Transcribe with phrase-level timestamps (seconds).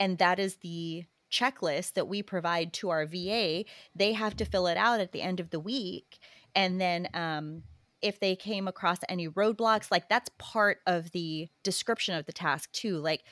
[0.00, 3.64] and that is the checklist that we provide to our VA.
[3.94, 6.18] They have to fill it out at the end of the week.
[6.54, 7.62] And then um,
[8.02, 12.72] if they came across any roadblocks, like that's part of the description of the task
[12.72, 12.96] too.
[12.96, 13.22] Like,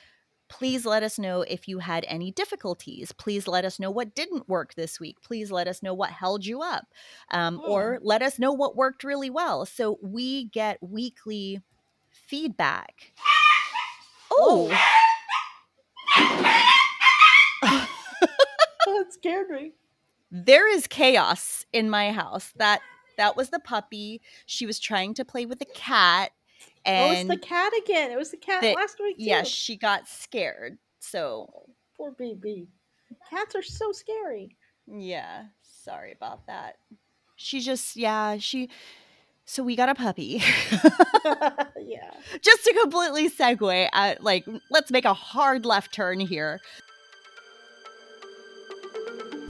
[0.47, 3.11] please let us know if you had any difficulties.
[3.11, 5.21] Please let us know what didn't work this week.
[5.21, 6.87] Please let us know what held you up.
[7.31, 9.65] Um, Or let us know what worked really well.
[9.65, 11.61] So we get weekly
[12.09, 13.13] feedback.
[14.31, 14.75] Oh.
[19.09, 19.73] That scared me.
[20.31, 22.53] There is chaos in my house.
[22.57, 22.81] That
[23.17, 24.21] that was the puppy.
[24.45, 26.31] She was trying to play with the cat.
[26.85, 28.11] And oh, it's the cat again.
[28.11, 29.15] It was the cat the, last week.
[29.19, 30.77] Yes, she got scared.
[30.99, 32.67] So oh, poor BB.
[33.29, 34.55] Cats are so scary.
[34.87, 36.77] Yeah, sorry about that.
[37.35, 38.69] She just yeah, she
[39.45, 40.43] so we got a puppy.
[41.81, 42.11] yeah.
[42.41, 46.59] Just to completely segue at like let's make a hard left turn here.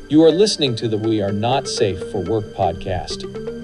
[0.10, 3.22] You are listening to the We Are Not Safe for Work podcast.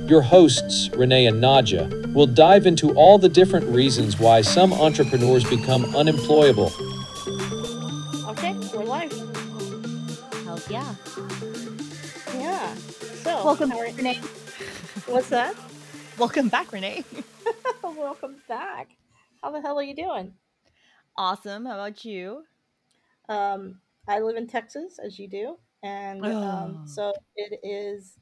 [0.08, 5.44] Your hosts, Renee and Nadja, will dive into all the different reasons why some entrepreneurs
[5.44, 6.72] become unemployable.
[8.28, 9.12] Okay, we're live.
[10.44, 10.94] Hell yeah.
[12.36, 12.76] Yeah.
[12.76, 14.20] So, welcome, Renee.
[15.08, 15.56] What's that?
[16.20, 17.04] Welcome back, Renee.
[17.84, 18.90] welcome back.
[19.42, 20.36] How the hell are you doing?
[21.18, 21.66] Awesome.
[21.66, 22.44] How about you?
[23.28, 26.82] Um, I live in Texas, as you do and um, oh.
[26.86, 28.18] so it is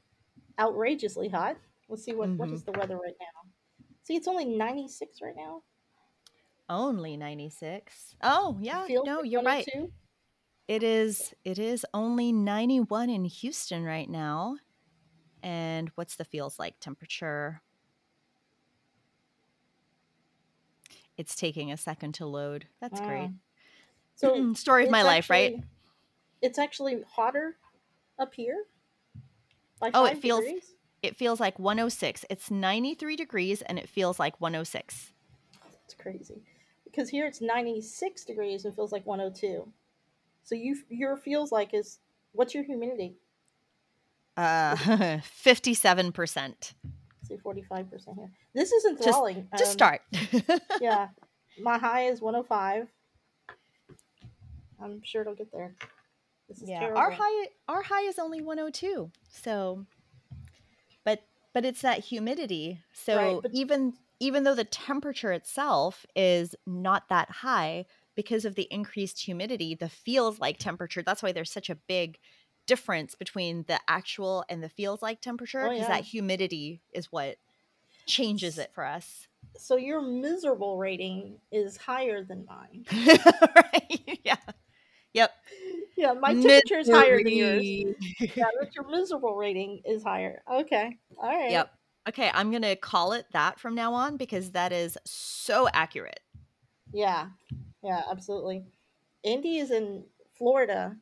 [0.60, 1.56] outrageously hot.
[1.88, 2.38] Let's see what mm-hmm.
[2.38, 3.50] what is the weather right now.
[4.02, 5.62] See, it's only ninety six right now.
[6.68, 8.14] Only ninety six.
[8.22, 9.66] Oh yeah, no, you're right.
[10.68, 11.34] It is.
[11.44, 14.56] It is only ninety one in Houston right now.
[15.42, 17.60] And what's the feels like temperature?
[21.16, 22.66] It's taking a second to load.
[22.80, 23.30] That's great.
[24.16, 25.56] So story of my life, right?
[26.44, 27.56] It's actually hotter
[28.18, 28.64] up here.
[29.94, 30.74] oh, it feels degrees.
[31.02, 32.26] it feels like 106.
[32.28, 35.12] It's 93 degrees and it feels like 106.
[35.62, 36.42] That's crazy.
[36.84, 39.66] Because here it's 96 degrees and feels like 102.
[40.42, 41.98] So you your feels like is
[42.32, 43.14] what's your humidity?
[44.36, 46.74] Uh 57%.
[47.22, 48.30] Say 45% here.
[48.54, 49.48] This is enthralling.
[49.56, 49.98] Just, just um,
[50.38, 50.60] start.
[50.82, 51.08] yeah.
[51.58, 52.86] My high is 105.
[54.82, 55.74] I'm sure it'll get there.
[56.48, 56.98] This is yeah, terrible.
[56.98, 59.10] our high our high is only 102.
[59.30, 59.86] So
[61.04, 61.22] but
[61.52, 62.80] but it's that humidity.
[62.92, 68.54] So right, but- even even though the temperature itself is not that high because of
[68.54, 72.18] the increased humidity, the feels like temperature, that's why there's such a big
[72.66, 75.88] difference between the actual and the feels like temperature because oh, yeah.
[75.88, 77.36] that humidity is what
[78.06, 79.28] changes it for us.
[79.56, 82.86] So your miserable rating is higher than mine.
[83.56, 84.00] right?
[84.24, 84.36] Yeah.
[85.12, 85.32] Yep.
[85.96, 87.62] Yeah, my temperature is higher than yours.
[87.64, 90.42] Yeah, but your miserable rating is higher.
[90.52, 90.98] Okay.
[91.16, 91.50] All right.
[91.50, 91.70] Yep.
[92.08, 96.20] Okay, I'm going to call it that from now on because that is so accurate.
[96.92, 97.28] Yeah.
[97.82, 98.64] Yeah, absolutely.
[99.24, 100.04] Andy is in
[100.36, 100.96] Florida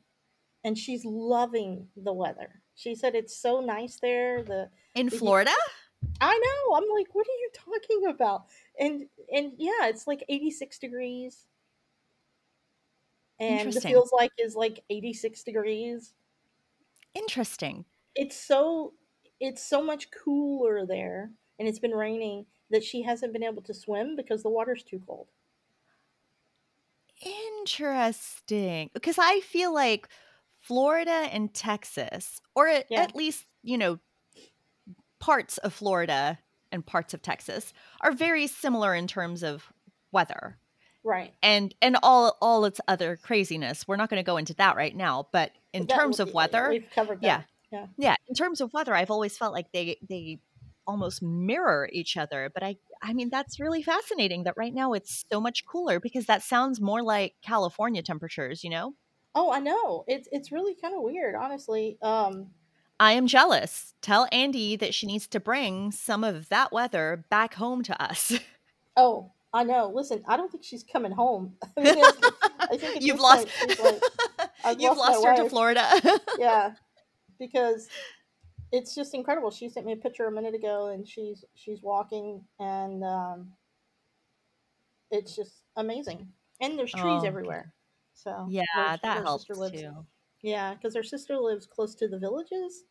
[0.64, 2.62] and she's loving the weather.
[2.74, 4.42] She said it's so nice there.
[4.42, 5.50] The In Florida?
[6.20, 6.76] I know.
[6.76, 8.44] I'm like, what are you talking about?
[8.78, 11.46] And and yeah, it's like 86 degrees
[13.42, 16.14] and it feels like is like 86 degrees.
[17.14, 17.84] Interesting.
[18.14, 18.92] It's so
[19.40, 23.74] it's so much cooler there and it's been raining that she hasn't been able to
[23.74, 25.28] swim because the water's too cold.
[27.60, 28.90] Interesting.
[28.94, 30.08] Because I feel like
[30.60, 33.02] Florida and Texas, or at, yeah.
[33.02, 33.98] at least, you know,
[35.20, 36.38] parts of Florida
[36.70, 39.72] and parts of Texas are very similar in terms of
[40.10, 40.58] weather
[41.04, 41.32] right.
[41.42, 43.86] and and all all its other craziness.
[43.86, 46.68] We're not going to go into that right now but in that, terms of weather
[46.70, 47.26] we've covered that.
[47.26, 47.42] yeah.
[47.70, 47.86] Yeah.
[47.96, 50.40] Yeah in terms of weather i've always felt like they they
[50.86, 55.24] almost mirror each other but i i mean that's really fascinating that right now it's
[55.32, 58.94] so much cooler because that sounds more like california temperatures you know?
[59.34, 60.04] Oh i know.
[60.06, 61.96] It's it's really kind of weird honestly.
[62.02, 62.48] Um
[63.00, 63.94] I am jealous.
[64.00, 68.32] Tell Andy that she needs to bring some of that weather back home to us.
[68.94, 69.92] Oh, I know.
[69.94, 71.54] Listen, I don't think she's coming home.
[71.76, 72.04] I, mean,
[72.60, 73.48] I think you've lost.
[74.64, 75.88] Like, you've lost, lost her to Florida.
[76.38, 76.72] yeah,
[77.38, 77.88] because
[78.70, 79.50] it's just incredible.
[79.50, 83.52] She sent me a picture a minute ago, and she's she's walking, and um,
[85.10, 86.28] it's just amazing.
[86.60, 87.26] And there's trees oh.
[87.26, 87.72] everywhere.
[88.14, 88.62] So yeah,
[89.02, 90.06] that helps lives, too.
[90.42, 92.84] Yeah, because her sister lives close to the villages,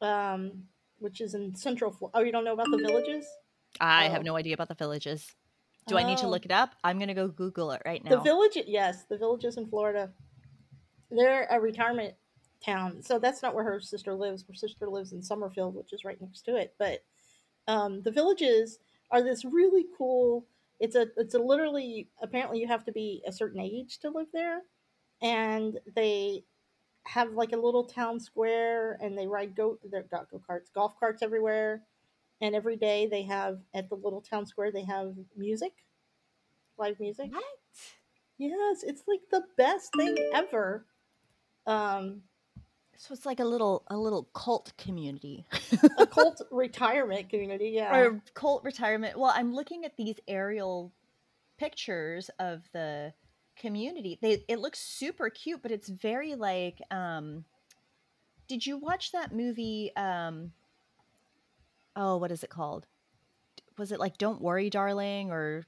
[0.00, 0.64] um,
[0.98, 1.92] which is in central.
[1.92, 3.26] Florida Oh, you don't know about the villages?
[3.80, 4.10] I oh.
[4.10, 5.34] have no idea about the villages.
[5.88, 6.30] Do I need to oh.
[6.30, 6.74] look it up?
[6.84, 8.10] I'm gonna go Google it right now.
[8.10, 10.10] The village, yes, the villages in Florida.
[11.10, 12.14] they're a retirement
[12.64, 13.02] town.
[13.02, 14.44] So that's not where her sister lives.
[14.46, 16.74] Her sister lives in Summerfield, which is right next to it.
[16.78, 17.00] But
[17.66, 18.78] um, the villages
[19.10, 20.46] are this really cool.
[20.80, 24.28] It's a it's a literally apparently you have to be a certain age to live
[24.32, 24.62] there,
[25.22, 26.44] and they
[27.06, 30.94] have like a little town square, and they ride go they've got go karts, golf
[30.98, 31.82] carts everywhere,
[32.40, 35.72] and every day they have at the little town square they have music,
[36.78, 37.32] live music.
[37.32, 37.44] What?
[38.38, 40.86] Yes, it's like the best thing ever.
[41.66, 42.22] Um,
[42.96, 45.44] So it's like a little a little cult community.
[45.98, 47.70] a cult retirement community.
[47.70, 47.96] Yeah.
[47.96, 49.18] or cult retirement.
[49.18, 50.92] Well, I'm looking at these aerial
[51.58, 53.12] pictures of the
[53.56, 54.18] community.
[54.22, 57.44] They it looks super cute, but it's very like um
[58.46, 60.52] Did you watch that movie um
[61.98, 62.86] Oh, what is it called?
[63.76, 65.66] Was it like Don't Worry Darling or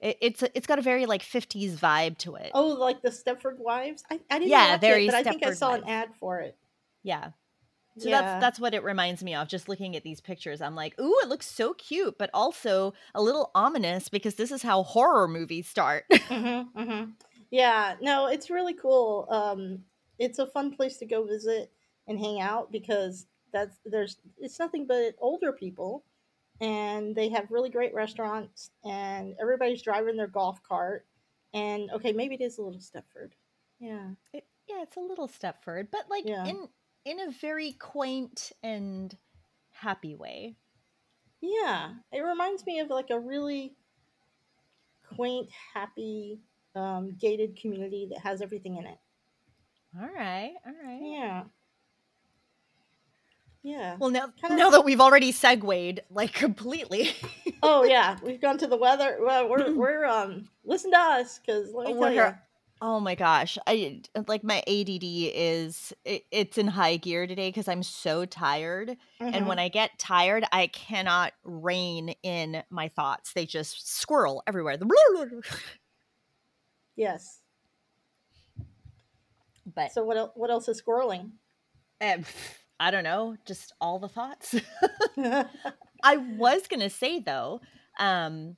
[0.00, 2.50] it, it's it's got a very like 50s vibe to it.
[2.54, 4.04] Oh, like the Stepford Wives.
[4.10, 6.40] I, I didn't Yeah, very it, but I think I Stepford saw an ad for
[6.40, 6.56] it.
[7.02, 7.30] Yeah.
[7.98, 8.20] So yeah.
[8.22, 9.48] that's that's what it reminds me of.
[9.48, 13.22] Just looking at these pictures, I'm like, "Ooh, it looks so cute," but also a
[13.22, 16.04] little ominous because this is how horror movies start.
[16.28, 17.04] hmm hmm
[17.50, 19.26] Yeah, no, it's really cool.
[19.30, 19.84] Um,
[20.18, 21.72] it's a fun place to go visit
[22.06, 26.04] and hang out because that's there's it's nothing but older people,
[26.60, 31.06] and they have really great restaurants, and everybody's driving their golf cart,
[31.54, 33.32] and okay, maybe it is a little Stepford.
[33.80, 36.46] Yeah, It, yeah, it's a little Stepford, but like Yeah.
[36.46, 36.68] in
[37.04, 39.16] in a very quaint and
[39.70, 40.56] happy way.
[41.40, 43.74] yeah, it reminds me of like a really
[45.16, 46.40] quaint, happy,
[46.74, 48.98] um, gated community that has everything in it.
[49.98, 51.00] All right, all right.
[51.02, 51.44] Yeah.
[53.62, 53.96] Yeah.
[53.98, 57.10] Well, now Kinda- now that we've already segued like completely,
[57.62, 59.18] Oh yeah, we've gone to the weather.
[59.20, 62.14] Well, we're we're um listen to us because let me tell We're you.
[62.14, 62.42] here-
[62.80, 67.66] oh my gosh, I like my ADD is it, it's in high gear today because
[67.66, 68.90] I'm so tired.
[69.20, 69.34] Mm-hmm.
[69.34, 73.32] And when I get tired, I cannot rein in my thoughts.
[73.32, 74.78] They just squirrel everywhere.
[76.96, 77.40] yes.
[79.74, 81.30] But So what what else is squirreling?
[82.00, 82.24] um,
[82.80, 84.54] I don't know, just all the thoughts.
[86.02, 87.60] I was gonna say though,
[87.98, 88.56] um,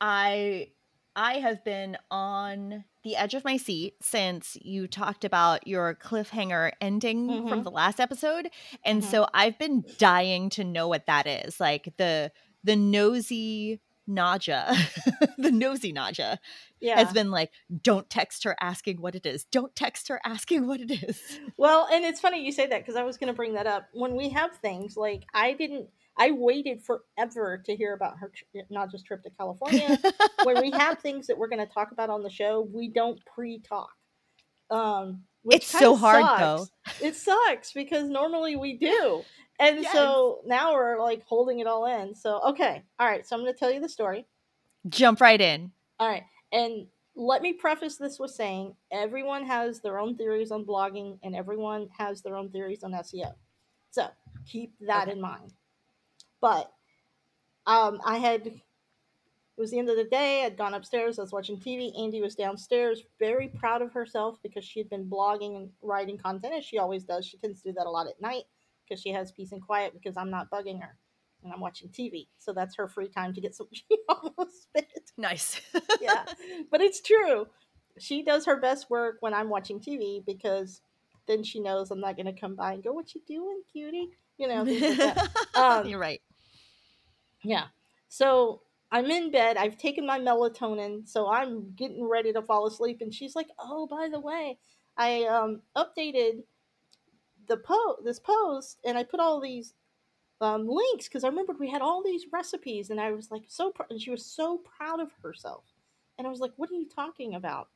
[0.00, 0.68] I
[1.16, 6.72] I have been on the edge of my seat since you talked about your cliffhanger
[6.80, 7.64] ending from Mhm.
[7.64, 8.50] the last episode,
[8.84, 9.04] and Mhm.
[9.04, 11.60] so I've been dying to know what that is.
[11.60, 12.32] Like the
[12.64, 13.80] the nosy
[14.10, 14.76] Nadja,
[15.38, 16.38] the nosy Nadja
[16.80, 16.96] yeah.
[16.98, 17.50] has been like,
[17.82, 19.44] don't text her asking what it is.
[19.44, 21.20] Don't text her asking what it is.
[21.56, 23.88] Well, and it's funny you say that because I was going to bring that up.
[23.92, 28.32] When we have things like I didn't, I waited forever to hear about her
[28.70, 29.98] not just trip to California.
[30.44, 33.20] when we have things that we're going to talk about on the show, we don't
[33.26, 33.90] pre-talk.
[34.70, 36.40] Um, which It's so hard, sucks.
[36.40, 37.06] though.
[37.06, 39.22] It sucks because normally we do,
[39.60, 39.92] and Yes.
[39.92, 42.14] so now we're like holding it all in.
[42.14, 43.26] So okay, all right.
[43.26, 44.26] So I'm going to tell you the story.
[44.88, 45.70] Jump right in.
[46.00, 46.24] All right.
[46.52, 51.36] And let me preface this with saying everyone has their own theories on blogging and
[51.36, 53.34] everyone has their own theories on SEO.
[53.90, 54.08] So
[54.46, 55.12] keep that Okay.
[55.12, 55.52] in mind.
[56.40, 56.72] But
[57.66, 58.60] um, I had, it
[59.58, 60.44] was the end of the day.
[60.44, 61.18] I'd gone upstairs.
[61.18, 61.92] I was watching TV.
[62.02, 66.54] Andy was downstairs, very proud of herself because she had been blogging and writing content
[66.56, 67.26] as she always does.
[67.26, 68.44] She tends to do that a lot at night
[68.90, 70.96] because she has peace and quiet because I'm not bugging her
[71.44, 72.26] and I'm watching TV.
[72.38, 73.68] So that's her free time to get some.
[73.72, 75.60] She almost spit Nice.
[76.00, 76.24] yeah,
[76.70, 77.46] but it's true.
[77.98, 80.80] She does her best work when I'm watching TV because
[81.26, 84.08] then she knows I'm not going to come by and go, "What you doing, cutie?"
[84.38, 85.18] You know, like.
[85.54, 86.22] Um, You're right.
[87.42, 87.64] Yeah.
[88.08, 89.56] So I'm in bed.
[89.56, 92.98] I've taken my melatonin, so I'm getting ready to fall asleep.
[93.02, 94.58] And she's like, "Oh, by the way,
[94.96, 96.42] I um, updated
[97.50, 99.74] the po this post, and I put all these
[100.40, 103.72] um, links because I remembered we had all these recipes, and I was like so,
[103.72, 105.64] pr- and she was so proud of herself.
[106.16, 107.68] And I was like, "What are you talking about?"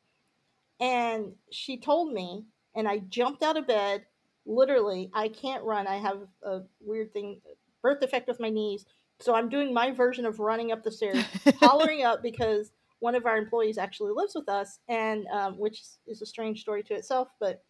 [0.81, 4.07] And she told me, and I jumped out of bed.
[4.47, 5.87] Literally, I can't run.
[5.87, 7.41] I have a weird thing,
[7.83, 8.87] birth defect with my knees.
[9.21, 11.25] So I'm doing my version of running up the stairs,
[11.61, 16.23] hollering up because one of our employees actually lives with us, and um, which is
[16.23, 17.29] a strange story to itself.
[17.41, 17.63] But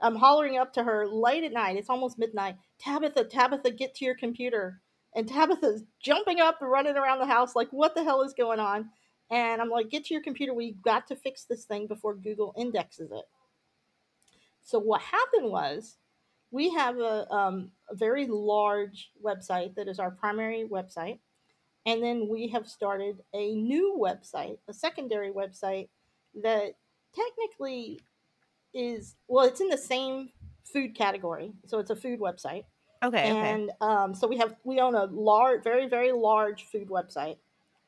[0.00, 1.76] I'm hollering up to her late at night.
[1.76, 2.56] It's almost midnight.
[2.78, 4.80] Tabitha, Tabitha, get to your computer.
[5.14, 8.60] And Tabitha's jumping up and running around the house like, what the hell is going
[8.60, 8.90] on?
[9.30, 10.54] And I'm like, get to your computer.
[10.54, 13.24] We've got to fix this thing before Google indexes it.
[14.62, 15.96] So what happened was
[16.50, 21.18] we have a, um, a very large website that is our primary website.
[21.86, 25.88] And then we have started a new website, a secondary website
[26.42, 26.74] that
[27.14, 28.00] technically
[28.74, 30.30] is well, it's in the same
[30.64, 32.64] food category, so it's a food website.
[33.02, 33.30] Okay.
[33.30, 33.52] okay.
[33.52, 37.36] and um, so we have we own a large, very very large food website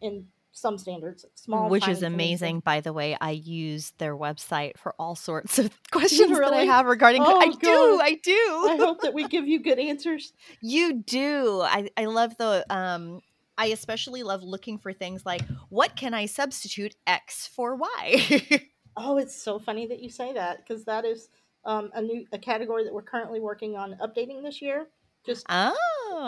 [0.01, 3.17] in some standards, small, Which is amazing, by the way.
[3.21, 7.23] I use their website for all sorts of questions that I have regarding.
[7.25, 8.69] Oh, I do, I do.
[8.69, 10.33] I hope that we give you good answers.
[10.63, 11.61] You do.
[11.63, 13.21] I, I love the um
[13.57, 18.61] I especially love looking for things like what can I substitute X for Y?
[18.97, 21.29] Oh, it's so funny that you say that because that is
[21.65, 24.89] um, a new a category that we're currently working on updating this year.
[25.25, 25.77] Just oh.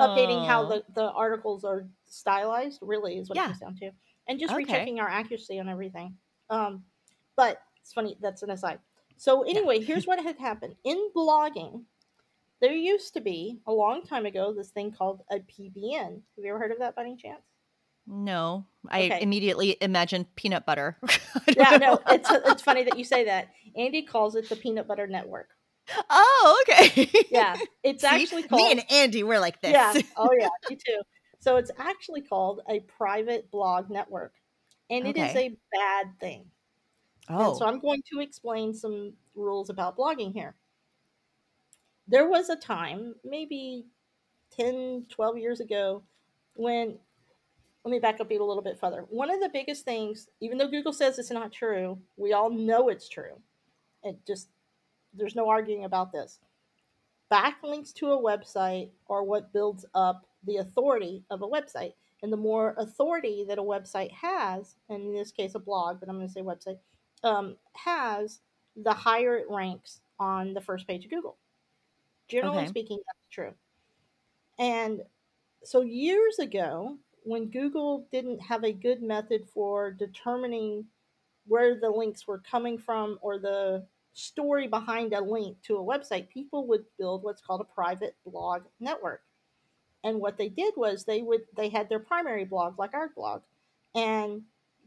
[0.01, 3.45] updating how the, the articles are stylized really is what Yeah.
[3.45, 3.91] it comes down to
[4.29, 4.65] and just Okay.
[4.65, 6.17] rechecking our accuracy on everything
[6.51, 6.85] um,
[7.37, 8.79] but it's funny that's an aside
[9.17, 11.83] so anyway here's what had happened in blogging
[12.61, 16.51] there used to be a long time ago this thing called a pbn have you
[16.51, 17.43] ever heard of that by any chance
[18.07, 18.67] No.
[18.89, 19.23] I Okay.
[19.23, 20.99] immediately imagine peanut butter.
[21.57, 25.07] Yeah no it's, it's funny that you say that andy calls it the peanut butter
[25.07, 25.49] network
[26.11, 27.09] oh, okay.
[27.31, 29.73] yeah it's See, actually called Me and Andy, we're like this.
[29.73, 29.95] Yeah.
[30.17, 31.01] Oh yeah, me too.
[31.41, 34.33] So it's actually called a private blog network.
[34.91, 36.45] And it is a bad thing.
[37.29, 37.49] oh.
[37.51, 37.69] And so oh.
[37.69, 40.55] I'm going to explain some rules about blogging here.
[42.07, 43.87] There was a time, maybe
[44.57, 46.03] 10, 12 years ago,
[46.55, 46.99] when
[47.85, 49.05] let me back up a little bit further.
[49.09, 52.89] One of the biggest things, even though Google says it's not true, we all know
[52.89, 53.41] it's true.
[54.05, 54.49] It just
[55.15, 56.39] there's no arguing about this.
[57.31, 61.95] Backlinks to a website are what builds up the authority of a website.
[62.23, 66.09] And the more authority that a website has, and in this case a blog, but
[66.09, 66.79] I'm going to say website,
[67.25, 68.41] um, has,
[68.77, 71.37] the higher it ranks on the first page of Google.
[72.29, 72.67] Generally Okay.
[72.69, 73.53] speaking, that's true.
[74.59, 75.03] And
[75.65, 80.85] so years ago, when Google didn't have a good method for determining
[81.47, 86.29] where the links were coming from or the story behind a link to a website,
[86.29, 89.23] people would build what's called a private blog network.
[90.05, 93.43] And what they did was they would they had their primary blog like our blog
[93.95, 94.43] and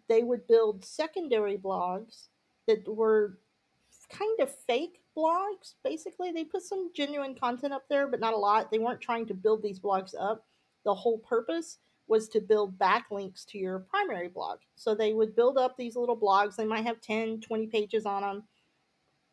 [0.08, 2.28] they would build secondary blogs
[2.68, 3.38] that were
[4.10, 6.32] kind of fake blogs basically.
[6.32, 8.72] They put some genuine content up there but not a lot.
[8.72, 10.46] They weren't trying to build these blogs up.
[10.84, 15.58] The whole purpose was to build backlinks to your primary blog so they would build
[15.58, 18.44] up these little blogs they might have 10 20 pages on them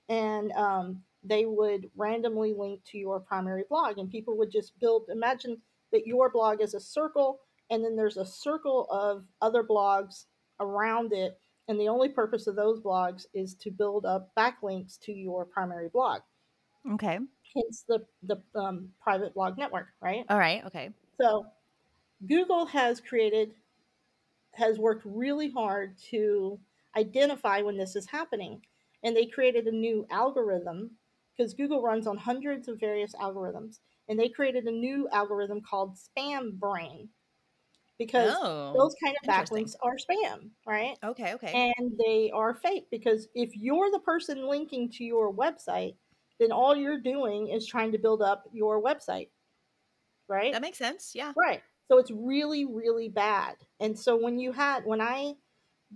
[0.09, 5.05] and um, they would randomly link to your primary blog and people would just build
[5.11, 5.57] imagine
[5.93, 10.27] that your blog is a circle and then there's a circle of other blogs
[10.61, 11.39] around it
[11.69, 15.89] and the only purpose of those blogs is to build up backlinks to your primary
[15.89, 16.21] blog
[16.93, 17.19] okay.
[17.55, 20.65] hence the the um, private blog network right All right.
[20.65, 20.91] Okay.
[21.21, 21.47] so
[22.29, 23.55] Google has created,
[24.53, 26.61] has worked really hard to
[26.97, 28.63] identify when this is happening.
[29.03, 30.93] And they created a new algorithm
[31.37, 33.81] because Google runs on hundreds of various algorithms.
[34.09, 37.09] And they created a new algorithm called Spam Brain
[37.99, 38.75] because Oh.
[38.77, 40.97] those kind of backlinks are spam, right?
[41.03, 41.35] Okay.
[41.35, 41.73] Okay.
[41.79, 45.97] and they are fake because if you're the person linking to your website,
[46.41, 49.29] then all you're doing is trying to build up your website,
[50.29, 50.53] right?
[50.53, 51.13] that makes sense.
[51.15, 51.33] Yeah.
[51.37, 51.63] Right.
[51.89, 53.57] So it's really, really bad.
[53.81, 55.35] And so when you had when I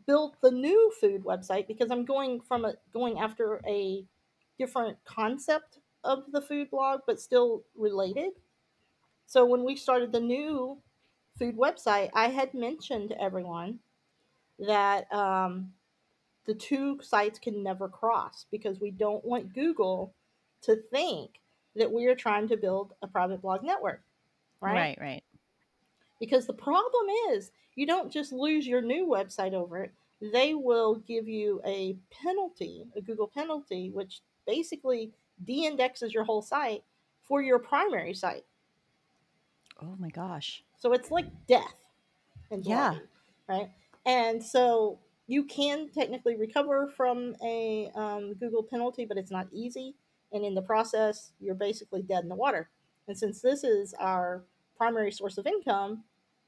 [0.07, 4.05] built the new food website, because I'm going from a going after a
[4.59, 8.33] different concept of the food blog, but still related.
[9.27, 10.79] So when we started the new
[11.39, 13.81] food website, I had mentioned to everyone
[14.59, 15.73] that um,
[16.47, 20.15] the two sites can never cross because we don't want Google
[20.63, 21.41] to think
[21.75, 24.03] that we are trying to build a private blog network.
[24.61, 24.75] Right?
[24.75, 24.99] Right.
[25.01, 25.25] Right.
[26.21, 29.93] Because the problem is, you don't just lose your new website over it.
[30.21, 35.13] They will give you a penalty, a Google penalty, which basically
[35.45, 36.83] de indexes your whole site
[37.23, 38.45] for your primary site.
[39.83, 40.65] Oh my gosh.
[40.79, 41.75] So it's like death
[42.51, 42.95] in Yeah.
[43.49, 43.71] right?
[44.07, 49.95] And so you can technically recover from a um, Google penalty, but it's not easy.
[50.33, 52.71] And in the process, you're basically dead in the water.
[53.09, 54.45] And since this is our
[54.77, 56.05] primary source of income,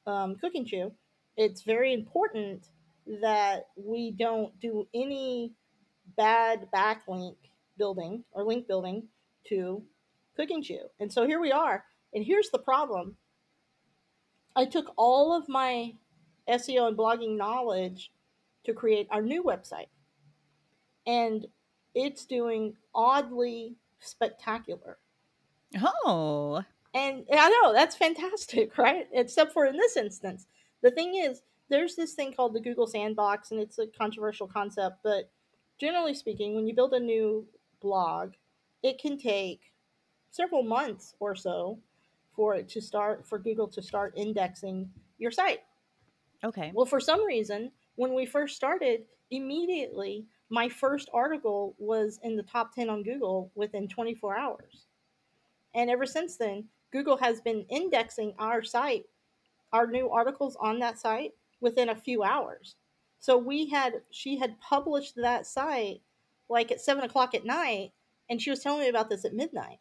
[0.06, 0.92] um, Cooking Chew,
[1.37, 2.68] it's very important
[3.20, 5.52] that we don't do any
[6.16, 7.37] bad backlink
[7.76, 9.08] building or link building
[9.49, 9.82] to
[10.37, 10.80] Cooking Chew.
[11.00, 11.85] And so here we are.
[12.14, 13.16] And here's the problem
[14.56, 15.94] I took all of my
[16.49, 18.11] SEO and blogging knowledge
[18.64, 19.88] to create our new website.
[21.06, 21.47] And
[21.94, 24.99] it's doing oddly spectacular.
[25.76, 26.64] Oh.
[26.95, 29.07] And I know that's fantastic, right?
[29.12, 30.47] Except for in this instance.
[30.83, 34.99] The thing is, there's this thing called the Google Sandbox, and it's a controversial concept,
[35.02, 35.30] but
[35.78, 37.47] generally speaking, when you build a new
[37.80, 38.33] blog,
[38.83, 39.73] it can take
[40.30, 41.78] several months or so
[42.35, 45.61] for it to start for Google to start indexing your site.
[46.45, 46.71] Okay.
[46.75, 52.42] Well, for some reason, when we first started, immediately my first article was in the
[52.42, 54.87] top 10 on Google within 24 hours.
[55.75, 59.07] And ever since then, Google has been indexing our site,
[59.73, 62.76] our new articles on that site within a few hours.
[63.21, 66.02] So we had, she had published that site
[66.49, 67.92] like at seven o'clock at night,
[68.30, 69.78] and she was telling me about this at midnight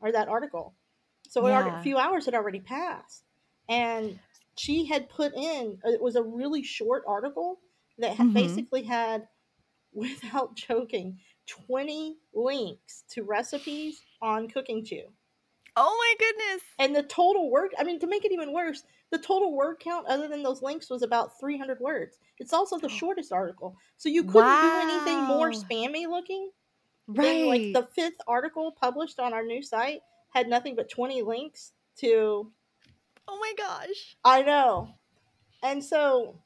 [0.00, 0.74] or that article.
[1.28, 1.78] So Yeah.
[1.78, 3.24] a few hours had already passed.
[3.68, 4.18] And
[4.56, 7.60] she had put in, it was a really short article
[7.98, 8.34] that had Mhm.
[8.34, 9.28] basically had,
[9.92, 15.12] without joking, 20 links to recipes on Cooking Chew.
[15.78, 16.62] Oh my goodness.
[16.78, 20.06] And the total word, I mean, to make it even worse, the total word count
[20.08, 22.16] other than those links was about 300 words.
[22.38, 22.90] It's also the oh.
[22.90, 23.76] shortest article.
[23.98, 26.50] So you couldn't do anything more spammy looking.
[27.06, 27.46] Right.
[27.46, 30.00] Like the fifth article published on our new site
[30.32, 32.50] had nothing but 20 links to,
[33.28, 34.16] oh my gosh.
[34.24, 34.94] I know.
[35.62, 36.40] And so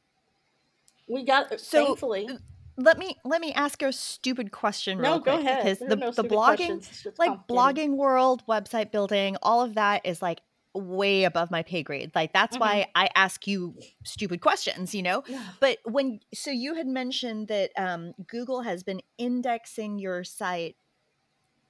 [1.09, 2.37] we got, uh, So, thankfully, uh,
[2.83, 5.59] Let me let me ask you a stupid question real no, go quick ahead.
[5.65, 6.89] because the no the blogging questions.
[6.91, 10.41] It's just like blogging world, website building, all of that is like
[10.75, 12.13] way above my pay grade.
[12.15, 12.61] Like that's Mhm.
[12.61, 15.25] why I ask you stupid questions, you know?
[15.27, 15.43] Yeah.
[15.61, 20.77] But when so you had mentioned that um, Google has been indexing your site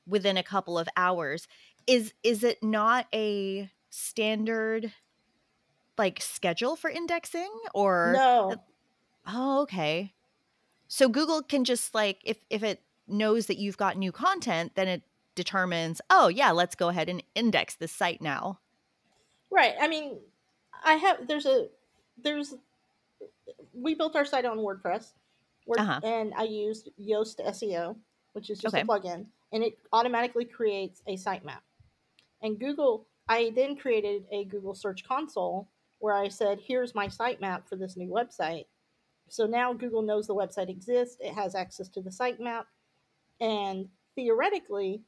[0.06, 1.48] within a couple of hours.
[1.86, 4.92] Is is it not a standard
[5.98, 8.54] like schedule for indexing or No.
[9.26, 10.12] Oh, okay.
[10.90, 14.88] So Google can just like if if it knows that you've got new content, then
[14.88, 15.02] it
[15.36, 18.60] determines, "Oh, yeah, let's go ahead and index this site now."
[19.50, 19.74] Right.
[19.80, 20.18] I mean,
[20.84, 21.68] I have there's a
[22.16, 22.54] there's
[23.72, 25.12] we built our site on WordPress,
[25.66, 26.00] Word, Uh-huh.
[26.02, 27.96] and I used Yoast SEO,
[28.32, 28.78] which is just Okay.
[28.78, 31.60] a plugin, and it automatically creates a sitemap.
[32.42, 37.68] And Google, I then created a Google Search Console where I said, "Here's my sitemap
[37.68, 38.66] for this new website."
[39.30, 41.16] So now Google knows the website exists.
[41.20, 42.64] It has access to the sitemap,
[43.40, 45.02] and theoretically,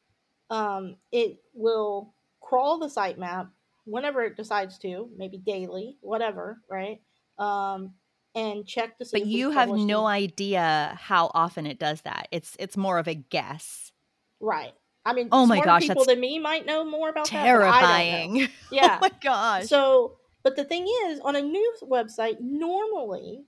[0.48, 3.48] um, it will crawl the sitemap
[3.84, 7.00] whenever it decides to, maybe daily, whatever, right?
[7.38, 7.94] Um,
[8.34, 9.18] and check to see.
[9.18, 12.28] But you have no any- idea how often it does that.
[12.30, 13.92] It's it's more of a guess.
[14.40, 14.72] right.
[15.04, 17.58] I mean, Oh my gosh, people than me might know more about that.
[17.58, 17.80] but I.
[17.80, 18.48] Terrifying.
[18.70, 18.98] Yeah.
[18.98, 19.66] oh my gosh.
[19.66, 23.42] So, but the thing is, on a news website, normally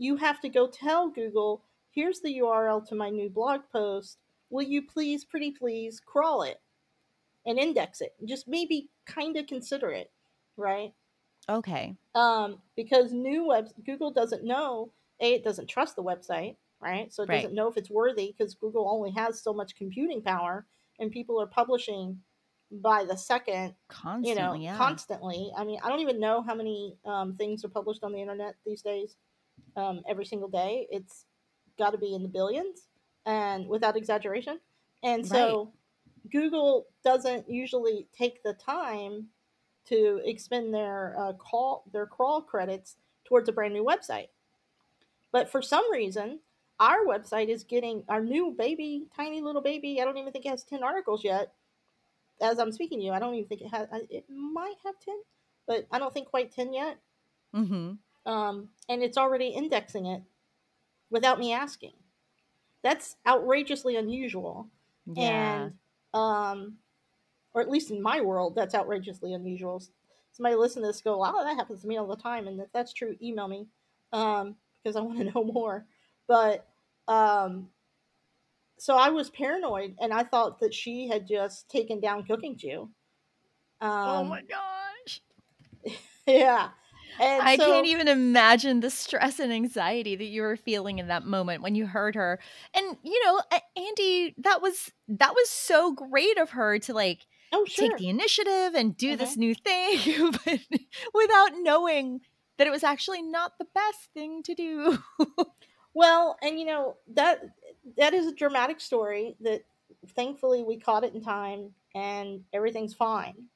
[0.00, 4.18] you have to go tell Google, here's the URL to my new blog post.
[4.50, 6.60] Will you please, pretty please, crawl it
[7.46, 8.14] and index it?
[8.24, 10.10] Just maybe kind of consider it,
[10.56, 10.94] right?
[11.48, 11.96] okay.
[12.14, 17.12] Um, because new web Google doesn't know, A, it doesn't trust the website, right?
[17.12, 17.36] So it Right.
[17.42, 20.66] doesn't know if it's worthy because Google only has so much computing power
[20.98, 22.22] and people are publishing
[22.72, 24.76] by the second Constantly, you know, yeah.
[24.76, 25.52] constantly.
[25.56, 28.56] I mean, I don't even know how many um, things are published on the internet
[28.64, 29.16] these days.
[29.76, 31.26] Um, every single day, it's
[31.78, 32.88] got to be in the billions,
[33.26, 34.60] and without exaggeration.
[35.02, 35.72] And so,
[36.30, 39.28] Google doesn't usually take the time
[39.86, 44.28] to expend their uh, call their crawl credits towards a brand new website.
[45.32, 46.40] But for some reason,
[46.78, 50.00] our website is getting our new baby, tiny little baby.
[50.00, 51.54] I don't even think it has ten articles yet
[52.40, 53.88] as I'm speaking to you, I don't even think it has.
[54.08, 55.20] It might have ten,
[55.66, 56.98] but I don't think quite ten yet.
[57.54, 57.98] Mhm.
[58.26, 60.22] Um, and it's already indexing it
[61.10, 61.92] without me asking.
[62.82, 64.68] That's outrageously unusual,
[65.06, 65.64] Yeah.
[65.64, 65.72] and
[66.14, 66.78] um,
[67.52, 69.82] or at least in my world, that's outrageously unusual.
[70.32, 72.72] Somebody listen to this, go, "Wow, that happens to me all the time," and if
[72.72, 73.66] that's true, email me
[74.12, 75.84] um, because I want to know more.
[76.26, 76.66] But
[77.08, 77.68] um,
[78.78, 82.88] so I was paranoid, and I thought that she had just taken down Cooking Chew.
[83.82, 85.20] Um, oh my gosh.
[86.26, 86.68] Yeah.
[87.18, 91.08] And I so, can't even imagine the stress and anxiety that you were feeling in
[91.08, 92.38] that moment when you heard her.
[92.74, 93.40] And you know,
[93.76, 97.88] Andy, that was that was so great of her to like Oh, sure.
[97.88, 99.38] take the initiative and do this Mhm.
[99.38, 100.60] new thing but
[101.14, 102.20] without knowing
[102.58, 104.98] that it was actually not the best thing to do.
[105.94, 107.40] Well, and you know that
[107.96, 109.62] that is a dramatic story that
[110.08, 113.48] thankfully we caught it in time and everything's fine.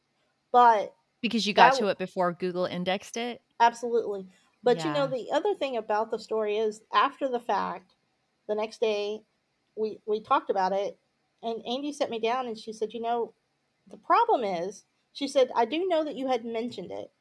[0.52, 3.40] But because you got That to it before Google indexed it.
[3.60, 4.26] Absolutely.
[4.62, 5.18] But you know Yeah.
[5.18, 7.94] the other thing about the story is after the fact,
[8.48, 9.22] the next day
[9.76, 10.98] we we talked about it
[11.42, 13.34] and Andy set me down and she said, "You know,
[13.88, 17.12] the problem is," she said, "I do know that you had mentioned it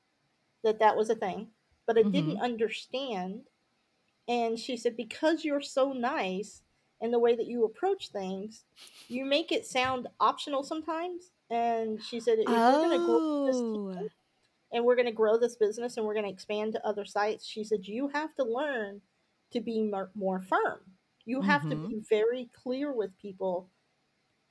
[0.63, 1.51] that that was a thing,
[1.85, 2.43] but I didn't mm-hmm.
[2.43, 3.49] understand."
[4.27, 6.63] And she said, "Because you're so nice
[7.03, 8.63] and the way that you approach things,
[9.09, 11.31] you make it sound optional sometimes.
[11.49, 12.81] And she said, if we're oh.
[12.81, 13.91] going to grow this Oh.
[13.93, 14.09] team
[14.73, 17.45] and we're going to grow this business and we're going to expand to other sites,
[17.45, 19.01] she said, you have to learn
[19.51, 19.81] to be
[20.15, 20.81] more, firm.
[21.25, 21.89] You have to Mhm.
[21.89, 23.69] be very clear with people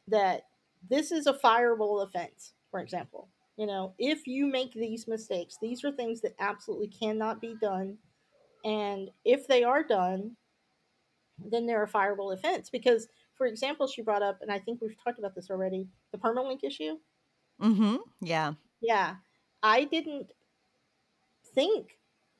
[0.08, 0.48] that
[0.88, 3.28] this is a fireable offense, for example.
[3.56, 7.98] You know, if you make these mistakes, these are things that absolutely cannot be done.
[8.64, 10.36] And if they are done,
[11.38, 12.70] then they're a fireable offense.
[12.70, 16.18] Because, for example, she brought up, and I think we've talked about this already, the
[16.18, 16.98] permalink issue.
[17.60, 17.96] Mm-hmm.
[18.20, 18.54] Yeah.
[18.80, 19.16] Yeah,
[19.62, 20.32] I didn't
[21.54, 21.98] think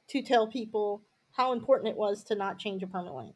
[0.08, 3.34] to tell people how important it was to not change a permalink.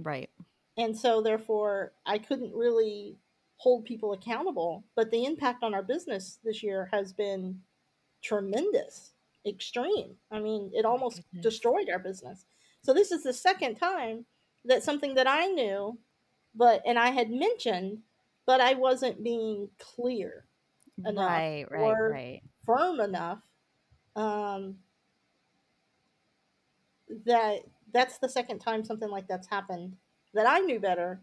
[0.00, 0.30] Right.
[0.76, 3.16] And so, therefore, I couldn't really
[3.56, 4.84] hold people accountable.
[4.94, 7.60] But the impact on our business this year has been
[8.22, 9.12] tremendous,
[9.46, 10.14] extreme.
[10.30, 11.42] I mean, it almost Goodness.
[11.42, 12.44] destroyed our business.
[12.82, 14.24] So, this is the second time
[14.64, 15.98] that something that I knew,
[16.54, 17.98] but and I had mentioned,
[18.46, 20.44] but I wasn't being clear
[21.04, 21.66] enough Right.
[21.70, 21.80] Right.
[21.80, 22.42] or Right.
[22.68, 23.38] Firm enough
[24.14, 24.76] um,
[27.24, 27.60] that
[27.94, 29.96] that's the second time something like that's happened
[30.34, 31.20] that I knew better.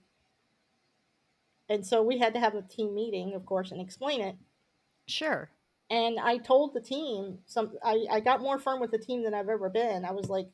[1.70, 4.36] And so we had to have a team meeting, of course, and explain it.
[5.08, 5.50] Sure.
[5.90, 7.72] And I told the team some.
[7.84, 10.04] I, I got more firm with the team than I've ever been.
[10.04, 10.48] I was like,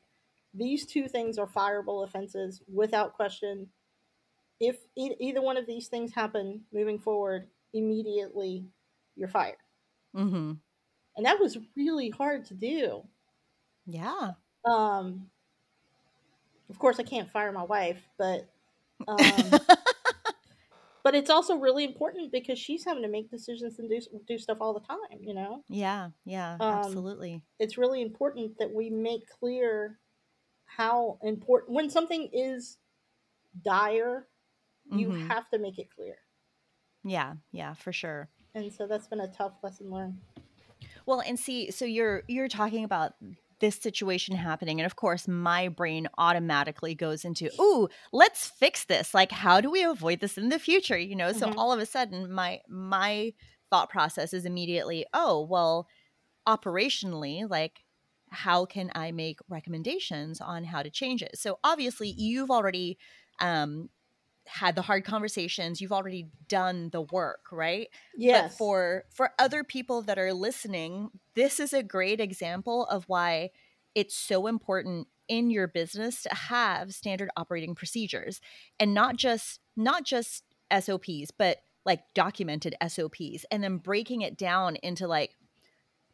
[0.54, 3.67] these two things are fireable offenses without question.
[4.60, 8.65] If e- either one of these things happen moving forward, immediately
[9.15, 9.56] you're fired.
[10.15, 10.54] Mm-hmm.
[11.17, 13.04] And that was really hard to do.
[13.86, 14.32] Yeah.
[14.65, 15.30] Um,
[16.69, 18.47] of course, I can't fire my wife, but
[19.08, 19.60] um,
[21.04, 24.60] but it's also really important because she's having to make decisions and do do stuff
[24.62, 25.19] all the time.
[25.19, 26.10] You know, yeah.
[26.26, 26.54] Yeah.
[26.60, 27.41] Um, absolutely.
[27.60, 30.00] it's really important that we make clear
[30.65, 32.78] how important when something is
[33.63, 34.28] dire,
[34.89, 35.28] you Mhm.
[35.28, 36.15] have to make it clear.
[37.04, 37.34] Yeah.
[37.52, 37.74] Yeah.
[37.74, 38.30] For sure.
[38.54, 40.19] And so that's been a tough lesson learned.
[41.12, 43.15] Well, and see, so you're you're talking about
[43.60, 49.13] this situation happening and of course my brain automatically goes into, "Ooh, let's fix this.
[49.13, 51.34] Like how do we avoid this in the future?" You know?
[51.34, 51.58] So Mhm.
[51.58, 53.34] all of a sudden my my
[53.69, 55.86] thought process is immediately, "Oh, well,
[56.47, 57.82] operationally, like
[58.32, 62.97] how can I make recommendations on how to change it?" So obviously you've already
[63.41, 63.89] um
[64.47, 67.88] had the hard conversations, you've already done the work, right?
[68.17, 68.51] Yes.
[68.51, 73.49] but for for other people that are listening this is a great example of why
[73.95, 78.41] it's so important in your business to have standard operating procedures
[78.80, 80.43] and not just not just
[80.77, 85.36] SOPs but like documented SOPs and then breaking it down into like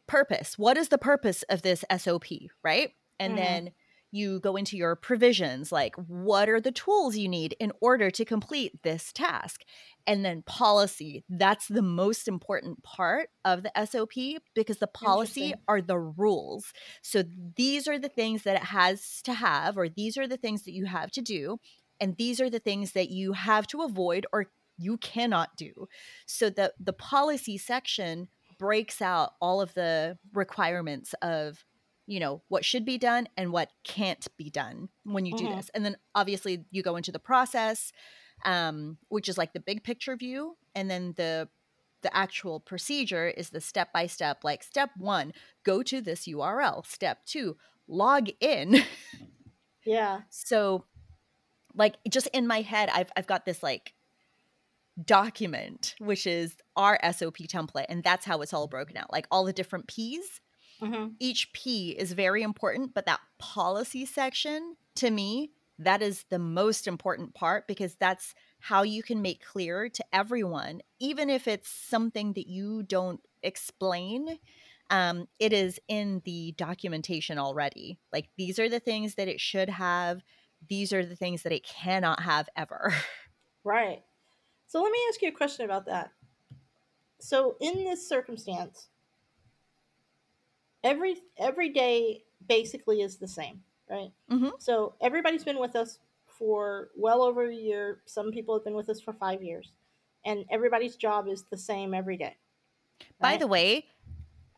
[0.06, 2.26] purpose what is the purpose of this SOP
[2.62, 3.36] right and Mhm.
[3.36, 3.70] then
[4.10, 8.24] you go into your provisions like what are the tools you need in order to
[8.24, 9.62] complete this task?
[10.06, 15.82] And then policy that's the most important part of the sop because the policy are
[15.82, 16.72] the rules.
[17.02, 17.22] So
[17.56, 20.72] these are the things that it has to have or these are the things that
[20.72, 21.58] you have to do
[22.00, 24.46] and these are the things that you have to avoid or
[24.78, 25.88] you cannot do.
[26.26, 31.64] So the the policy section breaks out all of the requirements of
[32.08, 35.56] you know what should be done and what can't be done when you do Mhm.
[35.56, 37.92] this and then obviously you go into the process
[38.44, 41.48] um, which is like the big picture view and then the
[42.02, 45.32] the actual procedure is the step by step like step one
[45.64, 47.56] go to this url step two
[47.88, 48.82] log in
[49.84, 50.20] yeah.
[50.30, 50.84] so
[51.74, 53.92] like just in my head i've, I've got this like
[55.04, 59.44] document which is our sop template and that's how it's all broken out like all
[59.44, 60.40] the different p's
[60.80, 66.38] hmm each P is very important, but that policy section to me, that is the
[66.38, 71.68] most important part because that's how you can make clear to everyone, even if it's
[71.68, 74.38] something that you don't explain.
[74.90, 77.98] Um, it is in the documentation already.
[78.12, 80.22] Like these are the things that it should have.
[80.68, 82.92] These are the things that it cannot have ever.
[83.64, 84.02] Right.
[84.66, 86.12] So let me ask you a question about that.
[87.20, 88.88] So in this circumstance,
[90.82, 94.12] every every day basically is the same, right?
[94.30, 94.52] Mhm.
[94.60, 98.02] So everybody's been with us for well over a year.
[98.06, 99.72] Some people have been with us for five years,
[100.24, 102.36] and everybody's job is the same every day.
[103.20, 103.86] By the way,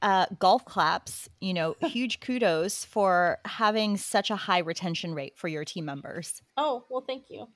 [0.02, 5.48] uh, golf claps, you know, huge kudos for having such a high retention rate for
[5.48, 6.42] your team members.
[6.56, 7.48] Oh, well, thank you.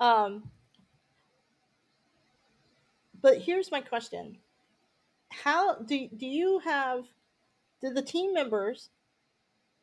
[0.00, 0.50] Um,
[3.20, 4.38] but here's my question:
[5.30, 7.06] How do do you have?
[7.82, 8.88] The team members?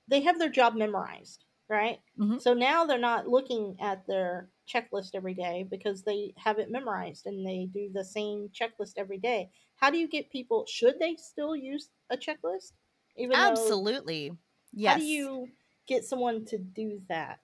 [0.09, 2.01] They have their job memorized, right?
[2.15, 2.39] Mhm.
[2.39, 7.25] So now they're not looking at their checklist every day because they have it memorized
[7.25, 9.51] and they do the same checklist every day.
[9.77, 10.65] How do you get people?
[10.65, 12.73] Should they still use a checklist?
[13.15, 14.37] Even absolutely, though,
[14.71, 14.83] yes.
[14.83, 15.53] How do you
[15.87, 17.41] get someone to do that?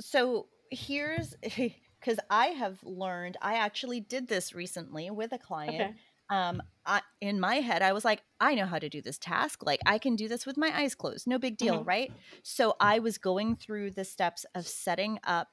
[0.00, 3.36] So here's because I have learned.
[3.40, 5.90] I actually did this recently with a client.
[5.90, 5.96] Okay
[6.30, 9.64] um I, in my head i was like i know how to do this task.
[9.64, 11.26] Like i can do this with my eyes closed.
[11.26, 11.88] No big deal mm-hmm.
[11.88, 12.12] right?
[12.42, 15.48] So i was going through the steps of setting up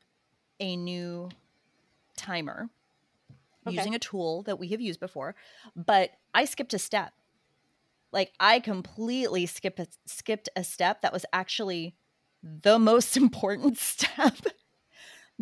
[0.59, 1.29] a new
[2.17, 2.69] timer
[3.65, 3.75] okay.
[3.75, 5.35] using a tool that we have used before
[5.75, 7.13] but i skipped a step.
[8.11, 11.95] Like i completely skipped a, skipped a step that was actually
[12.43, 14.35] the most important step.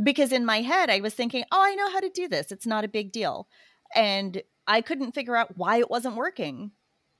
[0.02, 2.52] Because in my head i was thinking oh i know how to do this.
[2.52, 3.47] It's not a big deal
[3.95, 6.71] and I couldn't figure out why it wasn't working.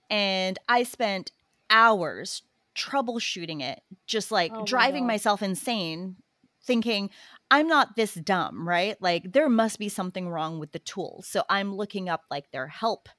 [0.10, 1.32] And I spent
[1.69, 2.43] hours
[2.75, 6.17] troubleshooting it, just like oh driving my myself insane,
[6.63, 7.10] thinking,
[7.49, 9.01] I'm not this dumb, right?
[9.01, 11.23] Like, there must be something wrong with the tool.
[11.25, 13.10] So I'm looking up like their help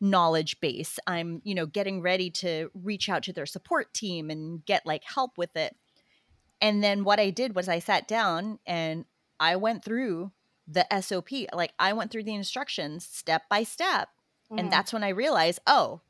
[0.00, 0.98] knowledge base.
[1.06, 5.04] I'm, you know, getting ready to reach out to their support team and get like
[5.04, 5.76] help with it.
[6.60, 9.04] And then what I did was I sat down and
[9.38, 10.32] I went through
[10.72, 11.30] the SOP.
[11.52, 14.08] Like I went through the instructions step by step.
[14.46, 14.58] Mm-hmm.
[14.58, 16.00] And that's when I realized, oh,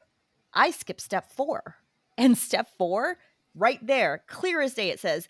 [0.52, 1.76] I skipped step four.
[2.18, 3.16] And step four,
[3.54, 5.28] right there, clear as day, it says,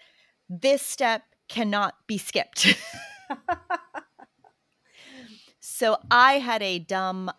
[0.51, 2.77] this step cannot be skipped.
[5.61, 7.31] so I had a dumb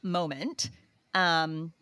[0.00, 0.70] moment.
[1.12, 1.72] Um,